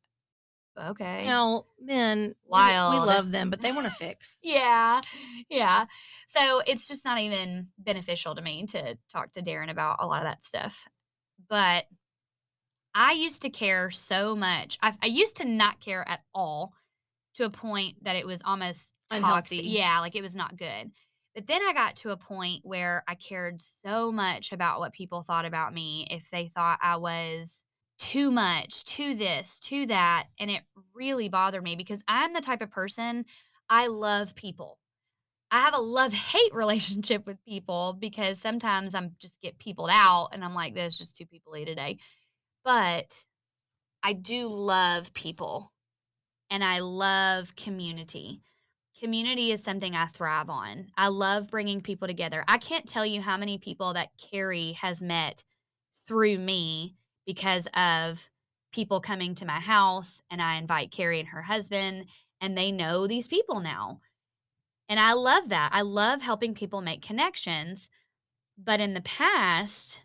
[0.78, 2.58] "Okay." Now, men, we-
[2.90, 4.38] we love them, but they want to fix.
[4.44, 5.00] Yeah.
[5.48, 5.86] Yeah.
[6.28, 10.18] So it's just not even beneficial to me to talk to Darren about a lot
[10.18, 10.86] of that stuff.
[11.48, 11.86] But
[12.94, 14.78] I used to care so much.
[14.82, 16.74] I, I used to not care at all
[17.34, 19.58] to a point that it was almost toxic.
[19.58, 19.68] Unhealthy.
[19.68, 20.90] Yeah, like it was not good.
[21.34, 25.22] But then I got to a point where I cared so much about what people
[25.22, 27.64] thought about me if they thought I was
[27.98, 30.26] too much, to this, to that.
[30.38, 30.62] And it
[30.94, 33.24] really bothered me because I'm the type of person
[33.70, 34.78] I love people.
[35.50, 40.30] I have a love hate relationship with people because sometimes I'm just get peopled out
[40.32, 41.98] and I'm like, there's just two people today.
[42.64, 43.24] But
[44.02, 45.72] I do love people
[46.50, 48.42] and I love community.
[49.00, 50.88] Community is something I thrive on.
[50.96, 52.44] I love bringing people together.
[52.46, 55.42] I can't tell you how many people that Carrie has met
[56.06, 56.94] through me
[57.26, 58.28] because of
[58.72, 62.06] people coming to my house and I invite Carrie and her husband
[62.40, 64.00] and they know these people now.
[64.88, 65.70] And I love that.
[65.72, 67.88] I love helping people make connections.
[68.58, 70.00] But in the past,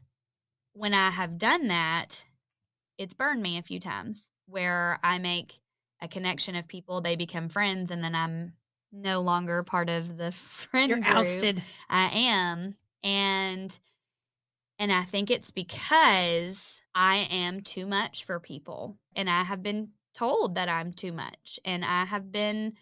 [0.73, 2.23] when I have done that,
[2.97, 5.59] it's burned me a few times where I make
[6.01, 8.53] a connection of people, they become friends, and then I'm
[8.91, 11.17] no longer part of the friend You're group.
[11.17, 11.61] ousted.
[11.89, 12.75] I am.
[13.03, 13.77] And
[14.79, 18.97] and I think it's because I am too much for people.
[19.15, 21.59] And I have been told that I'm too much.
[21.65, 22.73] And I have been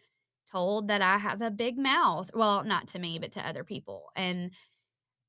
[0.52, 2.32] told that I have a big mouth.
[2.34, 4.12] Well, not to me, but to other people.
[4.16, 4.52] And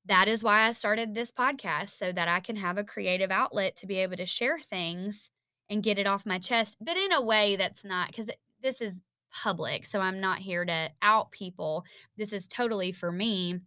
[0.07, 3.75] that is why I started this podcast so that I can have a creative outlet
[3.77, 5.31] to be able to share things
[5.69, 8.29] and get it off my chest, but in a way that's not because
[8.61, 8.93] this is
[9.31, 9.85] public.
[9.85, 11.83] So I'm not here to out people.
[12.17, 13.59] This is totally for me.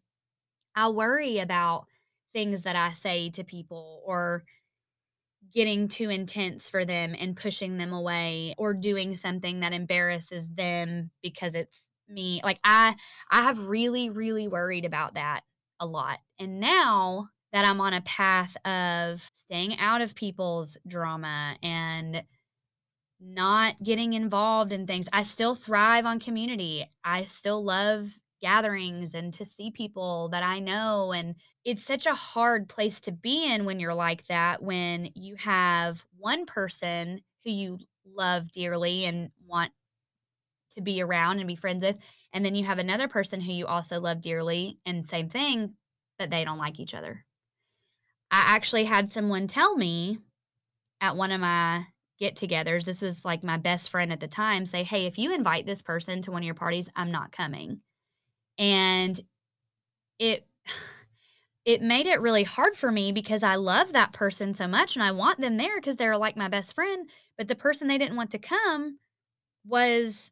[0.74, 1.86] I worry about
[2.32, 4.44] things that I say to people or
[5.52, 11.10] getting too intense for them and pushing them away or doing something that embarrasses them
[11.22, 12.40] because it's me.
[12.42, 12.94] Like I
[13.30, 15.42] I have really really worried about that
[15.80, 16.20] a lot.
[16.38, 22.22] And now that I'm on a path of staying out of people's drama and
[23.20, 26.90] not getting involved in things, I still thrive on community.
[27.04, 28.08] I still love
[28.40, 31.12] gatherings and to see people that I know.
[31.12, 35.36] And it's such a hard place to be in when you're like that, when you
[35.36, 39.72] have one person who you love dearly and want
[40.72, 41.96] to be around and be friends with.
[42.32, 45.74] And then you have another person who you also love dearly, and same thing,
[46.18, 47.24] but they don't like each other.
[48.30, 50.18] I actually had someone tell me
[51.00, 51.86] at one of my
[52.20, 55.34] get togethers, this was like my best friend at the time, say, Hey, if you
[55.34, 57.80] invite this person to one of your parties, I'm not coming.
[58.58, 59.18] And
[60.18, 60.46] it,
[61.64, 65.02] it made it really hard for me because I love that person so much and
[65.02, 67.08] I want them there because they're like my best friend.
[67.38, 68.98] But the person they didn't want to come
[69.66, 70.30] was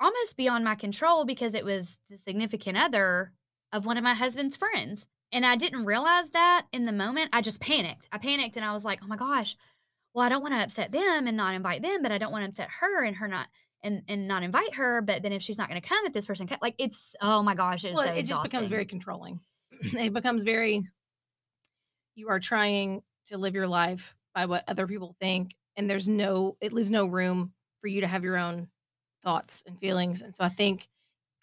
[0.00, 3.32] almost beyond my control because it was the significant other
[3.72, 5.06] of one of my husband's friends.
[5.32, 7.30] And I didn't realize that in the moment.
[7.32, 8.08] I just panicked.
[8.10, 9.56] I panicked and I was like, oh my gosh,
[10.12, 12.44] well, I don't want to upset them and not invite them, but I don't want
[12.44, 13.46] to upset her and her not
[13.82, 15.02] and and not invite her.
[15.02, 17.42] But then if she's not going to come, if this person can, like it's oh
[17.42, 19.38] my gosh, it's Well, so it just becomes very controlling.
[19.82, 20.82] it becomes very
[22.16, 26.56] you are trying to live your life by what other people think and there's no
[26.60, 28.68] it leaves no room for you to have your own
[29.22, 30.22] thoughts and feelings.
[30.22, 30.88] And so I think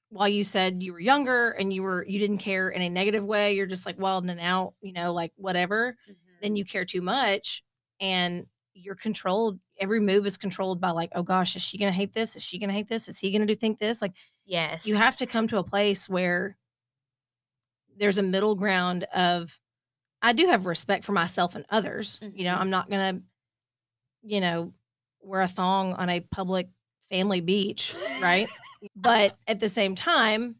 [0.09, 3.25] while you said you were younger and you were you didn't care in a negative
[3.25, 6.15] way, you're just like wild and out, you know, like whatever, Mhm.
[6.41, 7.63] then you care too much
[7.99, 9.59] and you're controlled.
[9.79, 12.35] Every move is controlled by like, oh gosh, is she gonna hate this?
[12.35, 13.07] Is she gonna hate this?
[13.09, 14.01] Is he gonna do think this?
[14.01, 14.13] Like
[14.45, 16.57] yes, you have to come to a place where
[17.97, 19.57] there's a middle ground of
[20.21, 22.21] I do have respect for myself and others.
[22.33, 22.61] You know, Mhm.
[22.61, 23.21] I'm not gonna,
[24.21, 24.73] you know,
[25.21, 26.69] wear a thong on a public
[27.09, 28.47] family beach, right?
[28.95, 30.55] but at the same time,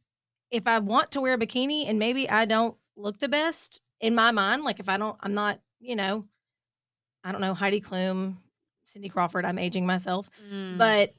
[0.51, 4.15] if I want to wear a bikini and maybe I don't look the best in
[4.15, 6.25] my mind, like if I don't, I'm not, you know,
[7.23, 8.37] I don't know, Heidi Klum,
[8.83, 10.77] Cindy Crawford, I'm aging myself, Mm.
[10.77, 11.13] but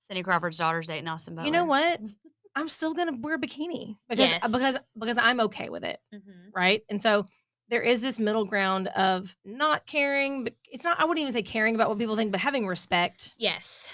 [0.00, 1.46] Cindy Crawford's daughter's dating Austin Butler.
[1.46, 2.00] you know what?
[2.54, 4.50] I'm still gonna wear a bikini because Yes.
[4.50, 6.50] because because I'm okay with it, Mhm.
[6.52, 6.82] right?
[6.88, 7.26] And so
[7.68, 10.98] there is this middle ground of not caring, but it's not.
[10.98, 13.34] I wouldn't even say caring about what people think, but having respect.
[13.38, 13.86] Yes,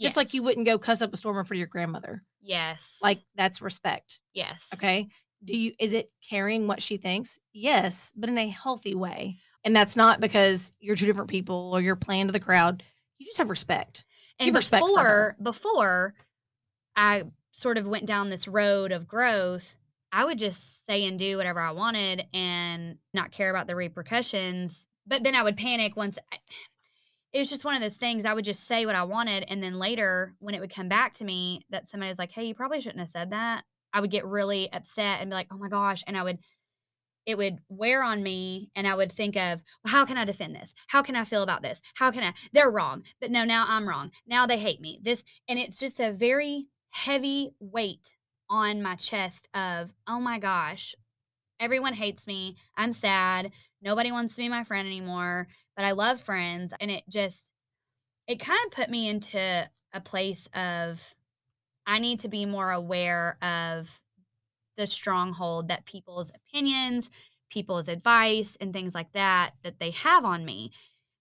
[0.00, 2.22] Just like you wouldn't go cuss up a storm for your grandmother.
[2.42, 4.20] Yes, Like that's respect.
[4.34, 4.66] yes.
[4.74, 5.08] Okay.
[5.44, 7.38] Do you is it caring what she thinks?
[7.52, 9.36] Yes, but in a healthy way.
[9.64, 12.82] And that's not because you're two different people or you're playing to the crowd.
[13.18, 14.04] You just have respect.
[14.38, 16.14] and give respect for before before
[16.96, 19.74] I sort of went down this road of growth,
[20.12, 24.86] I would just say and do whatever I wanted and not care about the repercussions.
[25.06, 26.18] But then I would panic once.
[26.32, 26.38] I,
[27.36, 28.24] it was just one of those things.
[28.24, 31.12] I would just say what I wanted, and then later, when it would come back
[31.14, 34.10] to me that somebody was like, "Hey, you probably shouldn't have said that," I would
[34.10, 36.38] get really upset and be like, "Oh my gosh!" And I would
[37.26, 40.54] it would wear on me and I would think of, well, how can I defend
[40.54, 40.72] this?
[40.86, 41.80] How can I feel about this?
[41.94, 42.32] How can I?
[42.52, 44.12] They're wrong, but no, now I'm wrong.
[44.28, 45.00] Now they hate me.
[45.02, 48.14] This, and it's just a very heavy weight
[48.48, 50.94] on my chest of, oh my gosh,
[51.58, 52.56] everyone hates me.
[52.76, 53.50] I'm sad.
[53.82, 56.72] Nobody wants to be my friend anymore, but I love friends.
[56.80, 57.52] And it just,
[58.26, 61.00] it kind of put me into a place of,
[61.86, 63.88] I need to be more aware of
[64.76, 67.10] the stronghold that people's opinions,
[67.50, 70.72] people's advice, and things like that that they have on me.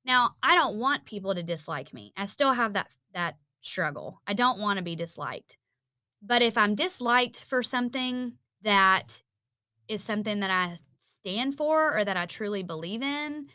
[0.05, 2.13] Now, I don't want people to dislike me.
[2.17, 4.21] I still have that that struggle.
[4.27, 5.57] I don't want to be disliked.
[6.21, 9.21] But if I'm disliked for something that
[9.87, 10.77] is something that I
[11.19, 13.47] stand for or that I truly believe in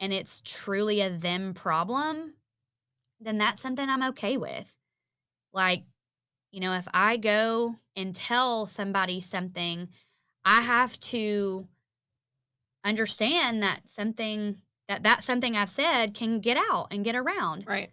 [0.00, 2.34] and it's truly a them problem,
[3.20, 4.72] then that's something I'm okay with.
[5.52, 5.84] Like
[6.54, 9.88] you know, if I go and tell somebody something,
[10.44, 11.66] I have to
[12.84, 17.66] understand that something that that something I've said can get out and get around.
[17.66, 17.90] Right.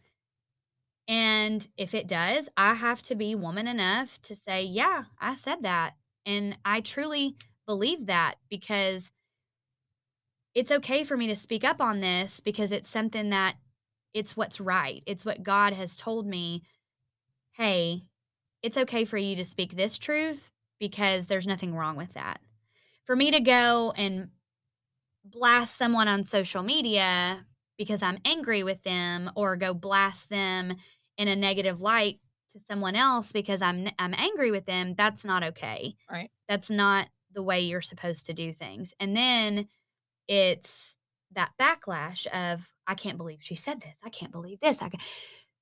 [1.07, 5.63] And if it does, I have to be woman enough to say, yeah, I said
[5.63, 5.95] that.
[6.25, 7.35] And I truly
[7.65, 9.11] believe that because
[10.53, 13.55] it's okay for me to speak up on this because it's something that
[14.13, 15.03] it's what's right.
[15.05, 16.63] It's what God has told me.
[17.53, 18.03] Hey,
[18.61, 22.39] it's okay for you to speak this truth because there's nothing wrong with that.
[23.05, 24.29] For me to go and
[25.23, 27.45] blast someone on social media
[27.77, 30.75] because I'm angry with them or go blast them
[31.17, 32.19] in a negative light
[32.51, 35.95] to someone else because I'm I'm angry with them, that's not okay.
[36.09, 36.29] Right.
[36.49, 38.93] That's not the way you're supposed to do things.
[38.99, 39.67] And then
[40.27, 40.95] it's
[41.33, 43.95] that backlash of I can't believe she said this.
[44.03, 44.81] I can't believe this.
[44.81, 44.99] I can.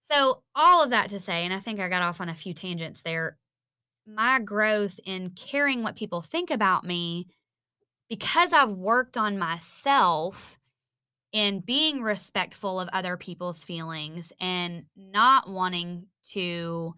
[0.01, 2.53] So all of that to say, and I think I got off on a few
[2.53, 3.37] tangents there.
[4.07, 7.27] My growth in caring what people think about me
[8.09, 10.59] because I've worked on myself
[11.31, 16.95] in being respectful of other people's feelings and not wanting to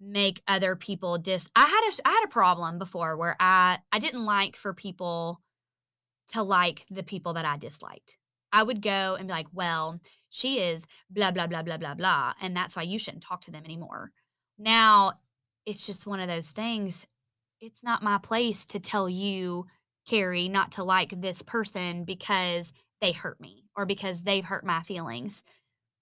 [0.00, 3.98] make other people dis I had a I had a problem before where I I
[3.98, 5.40] didn't like for people
[6.32, 8.16] to like the people that I disliked.
[8.52, 10.00] I would go and be like, "Well,
[10.30, 13.50] she is blah blah blah blah blah blah, and that's why you shouldn't talk to
[13.50, 14.12] them anymore."
[14.58, 15.14] Now,
[15.66, 17.06] it's just one of those things.
[17.60, 19.66] It's not my place to tell you,
[20.08, 24.82] Kari, not to like this person because they hurt me or because they've hurt my
[24.82, 25.42] feelings.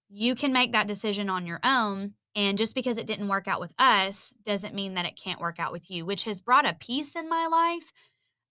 [0.09, 2.13] You can make that decision on your own.
[2.35, 5.59] And just because it didn't work out with us doesn't mean that it can't work
[5.59, 7.91] out with you, which has brought a peace in my life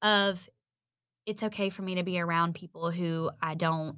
[0.02, 0.48] of
[1.26, 3.96] it's okay for me to be around people who I don't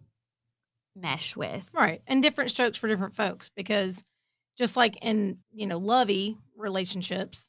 [0.95, 1.69] mesh with.
[1.73, 2.03] Right.
[2.07, 4.03] And different strokes for different folks because
[4.57, 7.49] just like in, you know, lovey relationships,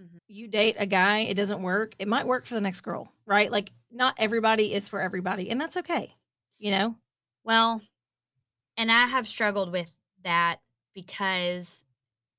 [0.00, 0.16] mm-hmm.
[0.28, 1.94] you date a guy, it doesn't work.
[1.98, 3.50] It might work for the next girl, right?
[3.50, 6.14] Like not everybody is for everybody, and that's okay.
[6.58, 6.96] You know?
[7.44, 7.82] Well,
[8.76, 9.92] and I have struggled with
[10.24, 10.60] that
[10.94, 11.84] because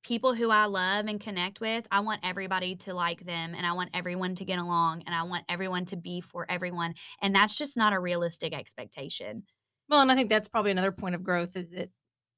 [0.05, 3.73] people who I love and connect with, I want everybody to like them and I
[3.73, 6.93] want everyone to get along and I want everyone to be for everyone.
[7.23, 9.43] And that's just not a realistic expectation.
[9.89, 11.89] Well, and I think that's probably another point of growth is that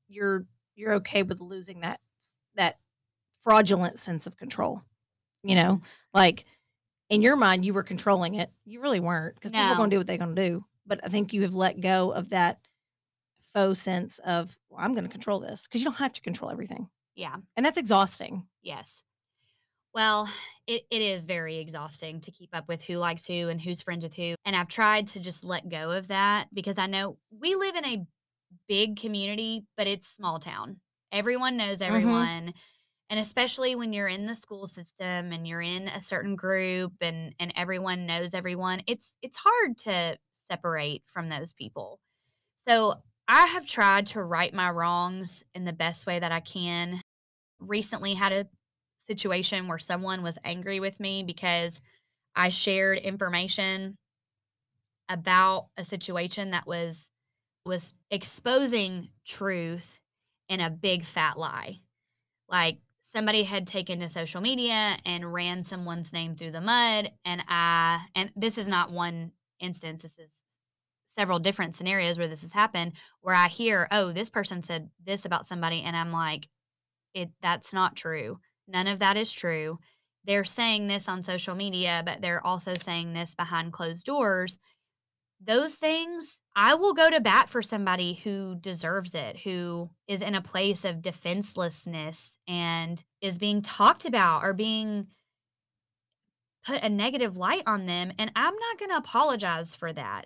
[0.07, 0.45] you're
[0.75, 1.99] you're okay with losing that
[2.55, 2.77] that
[3.43, 4.81] fraudulent sense of control.
[5.43, 5.83] You know, mm-hmm.
[6.13, 6.45] like
[7.09, 8.49] in your mind you were controlling it.
[8.63, 9.59] You really weren't because no.
[9.59, 10.65] people are going to do what they're going to do.
[10.85, 12.59] But I think you have let go of that
[13.53, 16.49] faux sense of well, I'm going to control this because you don't have to control
[16.49, 16.87] everything.
[17.17, 17.35] Yeah.
[17.57, 18.45] And that's exhausting.
[18.61, 19.03] Yes.
[19.93, 20.29] Well,
[20.67, 24.03] it, it is very exhausting to keep up with who likes who and who's friends
[24.03, 24.35] with who.
[24.45, 27.85] And I've tried to just let go of that because I know we live in
[27.85, 28.05] a
[28.67, 30.77] big community, but it's small town.
[31.11, 31.95] Everyone knows mm-hmm.
[31.95, 32.27] everyone.
[32.27, 32.59] Mm-hmm.
[33.09, 37.33] And especially when you're in the school system and you're in a certain group and
[37.39, 40.17] and everyone knows everyone, it's it's hard to
[40.49, 41.99] separate from those people.
[42.67, 42.95] So
[43.27, 47.01] I have tried to right my wrongs in the best way that I can
[47.59, 48.47] recently had a
[49.07, 51.79] situation where someone was angry with me because
[52.35, 53.97] I shared information
[55.09, 57.09] about a situation that was
[57.65, 59.99] was exposing truth
[60.47, 61.79] in a big fat lie.
[62.49, 62.77] Like
[63.13, 68.05] somebody had taken to social media and ran someone's name through the mud and I
[68.15, 70.29] and this is not one instance this is
[71.17, 75.25] several different scenarios where this has happened where I hear, "Oh, this person said this
[75.25, 76.47] about somebody," and I'm like,
[77.17, 78.39] it that's not true.
[78.67, 79.79] None of that is true.
[80.25, 84.57] They're saying this on social media, but they're also saying this behind closed doors.
[85.45, 90.35] Those things, I will go to bat for somebody who deserves it, who is in
[90.35, 95.07] a place of defenselessness and is being talked about or being
[96.65, 98.11] put a negative light on them.
[98.17, 100.25] And I'm not going to apologize for that.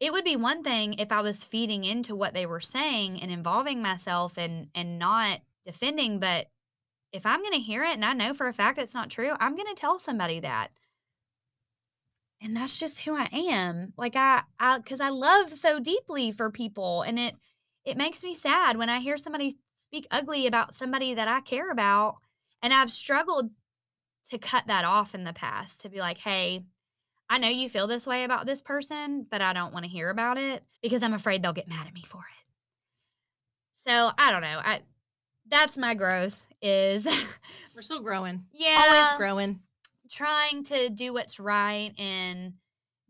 [0.00, 3.30] It would be one thing if I was feeding into what they were saying and
[3.30, 6.46] involving myself and and not defending, but
[7.12, 9.32] if I'm going to hear it and I know for a fact it's not true,
[9.38, 10.70] I'm going to tell somebody that.
[12.40, 13.92] And that's just who I am.
[13.96, 17.34] Like I I cuz I love so deeply for people and it
[17.84, 21.70] it makes me sad when I hear somebody speak ugly about somebody that I care
[21.70, 22.16] about
[22.62, 23.50] and I've struggled
[24.30, 26.64] to cut that off in the past to be like, "Hey,
[27.30, 30.10] I know you feel this way about this person, but I don't want to hear
[30.10, 32.44] about it because I'm afraid they'll get mad at me for it."
[33.86, 34.60] So, I don't know.
[34.64, 34.82] I
[35.50, 37.04] that's my growth is
[37.74, 38.44] we're still growing.
[38.52, 38.82] Yeah.
[38.84, 39.60] Always growing.
[40.10, 42.54] Trying to do what's right and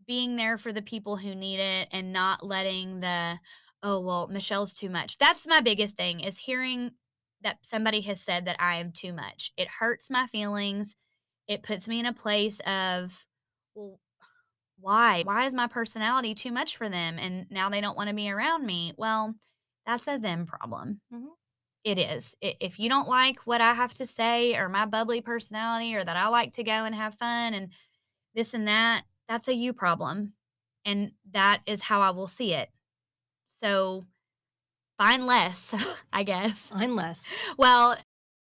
[0.05, 3.37] being there for the people who need it and not letting the
[3.83, 5.17] oh well Michelle's too much.
[5.17, 6.91] That's my biggest thing is hearing
[7.41, 9.51] that somebody has said that I am too much.
[9.55, 10.97] It hurts my feelings.
[11.47, 13.25] It puts me in a place of
[13.75, 13.99] well
[14.81, 15.23] why?
[15.23, 18.31] Why is my personality too much for them and now they don't want to be
[18.31, 18.93] around me?
[18.97, 19.35] Well,
[19.85, 21.01] that's a them problem.
[21.13, 21.27] Mm-hmm.
[21.83, 22.35] It is.
[22.41, 26.17] If you don't like what I have to say or my bubbly personality or that
[26.17, 27.71] I like to go and have fun and
[28.35, 30.33] this and that, that's a you problem.
[30.85, 32.69] And that is how I will see it.
[33.45, 34.05] So
[34.97, 35.73] find less,
[36.13, 36.59] I guess.
[36.59, 37.21] Fine less.
[37.57, 37.97] Well,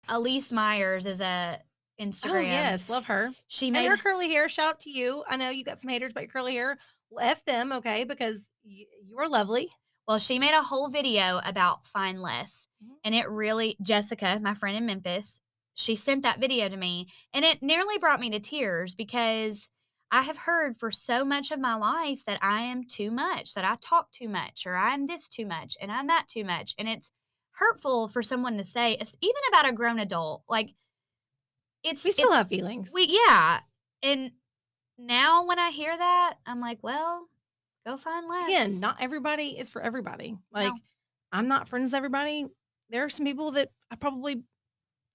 [0.09, 2.39] Elyse Myers is a oh, Instagram.
[2.39, 3.31] Oh yes, love her.
[3.49, 4.49] She And made her curly hair.
[4.49, 5.23] Shout out to you.
[5.29, 6.79] I know you got some haters but your curly hair.
[7.11, 8.05] Well, f them, okay?
[8.05, 9.71] Because you, you are lovely.
[10.07, 12.68] well, she made a whole video about find less.
[12.85, 12.97] Mhm.
[13.05, 15.43] And it really Jessica, my friend in Memphis,
[15.75, 19.69] she sent that video to me and it nearly brought me to tears because
[20.11, 23.65] I have heard for so much of my life that I am too much, that
[23.65, 26.75] I talk too much, or I'm this too much, and I'm that too much.
[26.79, 27.13] And it's
[27.53, 30.45] hurtful for someone to say, even about a grown adult.
[30.49, 30.71] Like,
[31.83, 32.91] it's We still it's- have feelings.
[32.93, 33.61] we yeah.
[34.03, 34.33] And
[34.97, 37.29] now when I hear that, I'm like, well,
[37.87, 38.49] go find less.
[38.49, 40.39] Again, not everybody is for everybody.
[40.51, 40.79] Like, No.
[41.33, 42.47] I'm not friends with everybody.
[42.91, 44.43] There are some people that I probably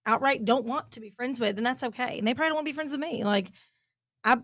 [0.05, 2.17] outright don't want to be friends with, and that's okay.
[2.17, 3.23] And they probably don't want to be friends with me.
[3.23, 3.51] Like,
[4.23, 4.37] I,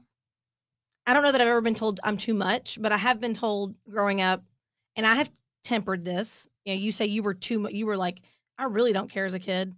[1.05, 3.33] I don't know that I've ever been told I'm too much, but I have been
[3.33, 4.43] told growing up,
[4.95, 5.31] and I have
[5.63, 6.47] tempered this.
[6.65, 7.73] You know, you say you were too much.
[7.73, 8.21] You were like,
[8.57, 9.75] I really don't care as a kid.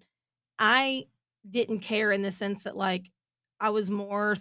[0.60, 1.06] I
[1.50, 3.10] didn't care in the sense that like
[3.60, 4.36] I was more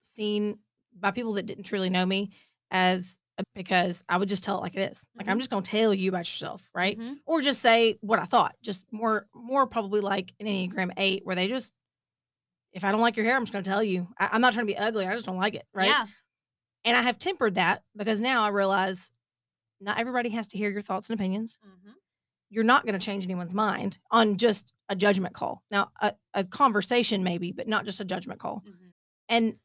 [0.00, 0.58] seen
[0.98, 2.30] by people that didn't truly know me
[2.70, 3.18] as
[3.54, 5.04] because I would just tell it like it is.
[5.16, 5.40] Like I'm Mhm.
[5.40, 6.98] just gonna tell you about yourself, right?
[6.98, 7.18] Mhm.
[7.26, 8.54] Or just say what I thought.
[8.62, 11.72] Just more, more probably like an Enneagram eight, where they just,
[12.72, 14.08] if I don't like your hair, I'm just gonna tell you.
[14.18, 15.06] I, I'm not trying to be ugly.
[15.06, 15.88] I just don't like it, right?
[15.88, 16.06] Yeah.
[16.84, 19.12] And I have tempered that because now I realize
[19.80, 21.58] not everybody has to hear your thoughts and opinions.
[21.66, 21.92] Mhm.
[22.48, 25.62] You're not going to change anyone's mind on just a judgment call.
[25.70, 28.62] Now, a, a conversation maybe, but not just a judgment call.
[28.64, 28.92] Mhm.
[29.28, 29.58] And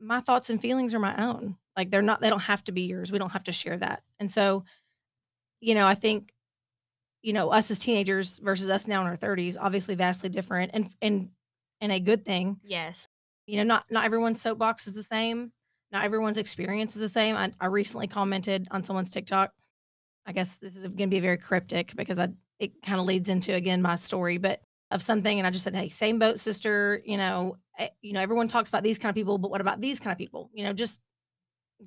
[0.00, 1.58] my thoughts and feelings are my own.
[1.76, 3.12] Like they're not, they don't have to be yours.
[3.12, 4.02] We don't have to share that.
[4.18, 4.64] And so,
[5.60, 6.32] you know, I think,
[7.22, 10.88] you know, us as teenagers versus us now in our 30s, obviously vastly different and,
[11.02, 11.30] and,
[11.80, 13.08] and a good thing Yes.
[13.46, 15.52] you know, not not everyone's soapbox is the same.
[15.92, 17.36] Not everyone's experience is the same.
[17.36, 19.52] I, I recently commented on someone's TikTok.
[20.26, 23.28] I guess this is going to be very cryptic because I it kind of leads
[23.28, 24.60] into again my story, but
[24.90, 28.20] of something, and I just said, "Hey, same boat, sister." You know, eh, you know,
[28.20, 30.50] everyone talks about these kind of people, but what about these kind of people?
[30.54, 31.00] You know, just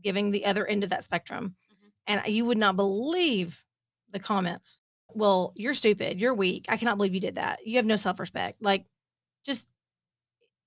[0.02, 1.56] giving the other end of that spectrum.
[1.72, 1.92] Mhm.
[2.08, 3.64] And you would not believe
[4.12, 4.82] the comments.
[5.14, 6.20] Well, you're stupid.
[6.20, 6.66] You're weak.
[6.70, 7.66] I cannot believe you did that.
[7.66, 8.62] You have no self respect.
[8.62, 8.86] Like,
[9.44, 9.68] just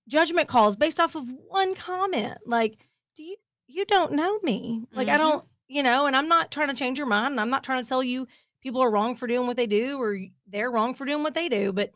[0.09, 2.39] judgment calls based off of one comment.
[2.47, 2.77] Like,
[3.17, 3.37] do you
[3.69, 4.87] you don't know me?
[4.93, 5.19] Like, I Mhm.
[5.19, 7.41] don't, you know, and I'm not trying to change your mind.
[7.41, 8.29] I'm not trying to tell you
[8.61, 11.49] people are wrong for doing what they do or they're wrong for doing what they
[11.49, 11.91] do, but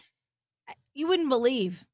[0.94, 1.86] you wouldn't believe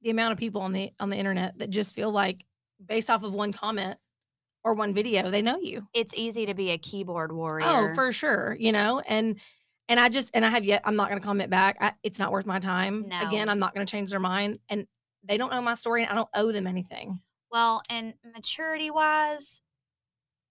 [0.00, 2.46] the amount of people on the on the internet that just feel like
[2.86, 3.98] based off of one comment
[4.64, 5.86] or one video, they know you.
[5.94, 7.66] It's easy to be a keyboard warrior.
[7.66, 9.36] Oh, for sure, you know, and
[9.88, 11.76] and I just and I have yet I'm not going to comment back.
[11.80, 13.06] I, it's not worth my time.
[13.20, 14.86] Again, I'm not going to change their mind, and
[15.24, 17.20] they don't know my story, and I don't owe them anything.
[17.50, 19.62] Well, and maturity wise,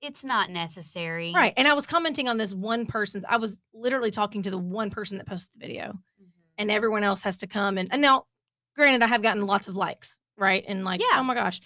[0.01, 1.31] it's not necessary.
[1.35, 1.53] Right.
[1.57, 3.25] And I was commenting on this one person's.
[3.29, 5.91] I was literally talking to the one person that posted the video,
[6.21, 6.27] Mhm.
[6.57, 8.25] and everyone else has to come and and now,
[8.75, 11.19] granted, I have gotten lots of likes, right, and like, Yeah.
[11.19, 11.59] oh my gosh,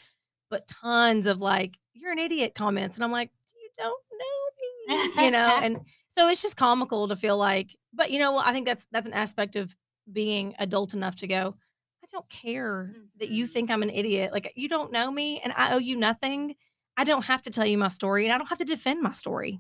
[0.50, 5.00] but tons of like, you're an idiot comments, and I'm like, you don't know me,
[5.14, 8.48] you know, and so it's just comical to feel like, but you know what?
[8.48, 9.76] I think that's that's an aspect of
[10.12, 11.56] being adult enough to go.
[12.04, 13.48] I don't care that you Mhm.
[13.48, 14.32] think I'm an idiot.
[14.34, 16.56] Like you don't know me, and I owe you nothing.
[16.98, 19.12] I don't have to tell you my story, and I don't have to defend my
[19.14, 19.60] story.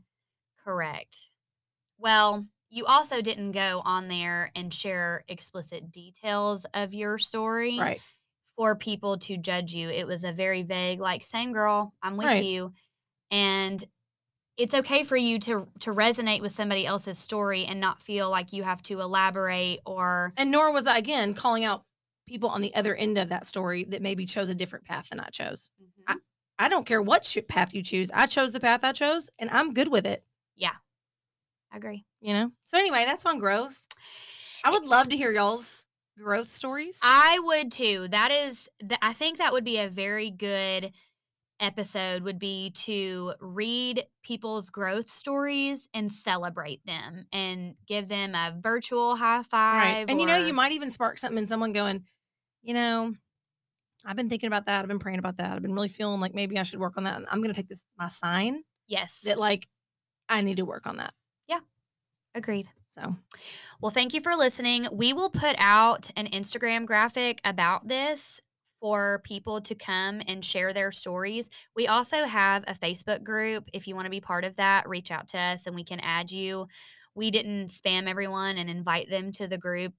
[0.63, 1.15] Correct.
[1.97, 8.03] Well, you also didn't go on there and share explicit details of your story Right.
[8.61, 9.89] For people to judge you.
[9.89, 12.43] It was a very vague, like, same girl, I'm with Right.
[12.43, 12.71] you.
[13.31, 13.83] And
[14.55, 18.53] it's okay for you to to resonate with somebody else's story and not feel like
[18.53, 21.85] you have to elaborate or And nor was I again calling out
[22.27, 25.19] people on the other end of that story that maybe chose a different path than
[25.19, 25.71] I chose.
[26.07, 26.69] I mm-hmm.
[26.69, 28.11] don't care what sh- path you choose.
[28.13, 30.23] I chose the path I chose, and I'm good with it.
[30.55, 30.75] Yeah.
[31.71, 32.05] I agree.
[32.19, 32.51] You know.
[32.65, 33.87] So anyway, that's on growth.
[34.63, 35.80] I would love to hear y'all's
[36.17, 36.97] growth stories.
[37.01, 38.07] I would too.
[38.09, 40.91] That is, th- I think that would be a very good
[41.59, 42.23] episode.
[42.23, 49.15] Would be to read people's growth stories and celebrate them and give them a virtual
[49.15, 49.81] high five.
[49.81, 50.05] right.
[50.09, 52.03] And you know, you might even spark something in someone going,
[52.61, 53.13] you know,
[54.05, 54.81] I've been thinking about that.
[54.81, 55.51] I've been praying about that.
[55.51, 57.17] I've been really feeling like maybe I should work on that.
[57.17, 59.67] And I'm going to take this as my sign yes, that like
[60.27, 61.13] I need to work on that.
[61.47, 61.59] Yeah.
[62.33, 62.67] Agreed.
[62.91, 63.15] So
[63.81, 64.87] Well, thank you for listening.
[64.91, 68.41] We will put out an Instagram graphic about this
[68.81, 71.49] for people to come and share their stories.
[71.75, 73.69] We also have a Facebook group.
[73.73, 75.99] If you want to be part of that, reach out to us and we can
[76.01, 76.67] add you.
[77.15, 79.93] we didn't spam everyone and invite them to the group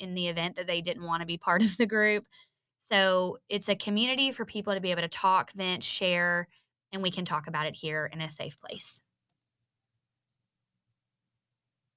[0.00, 2.24] in the event that they didn't want to be part of the group.
[2.92, 6.48] So it's a community for people to be able to talk, vent, share,
[6.92, 9.02] and we can talk about it here in a safe place.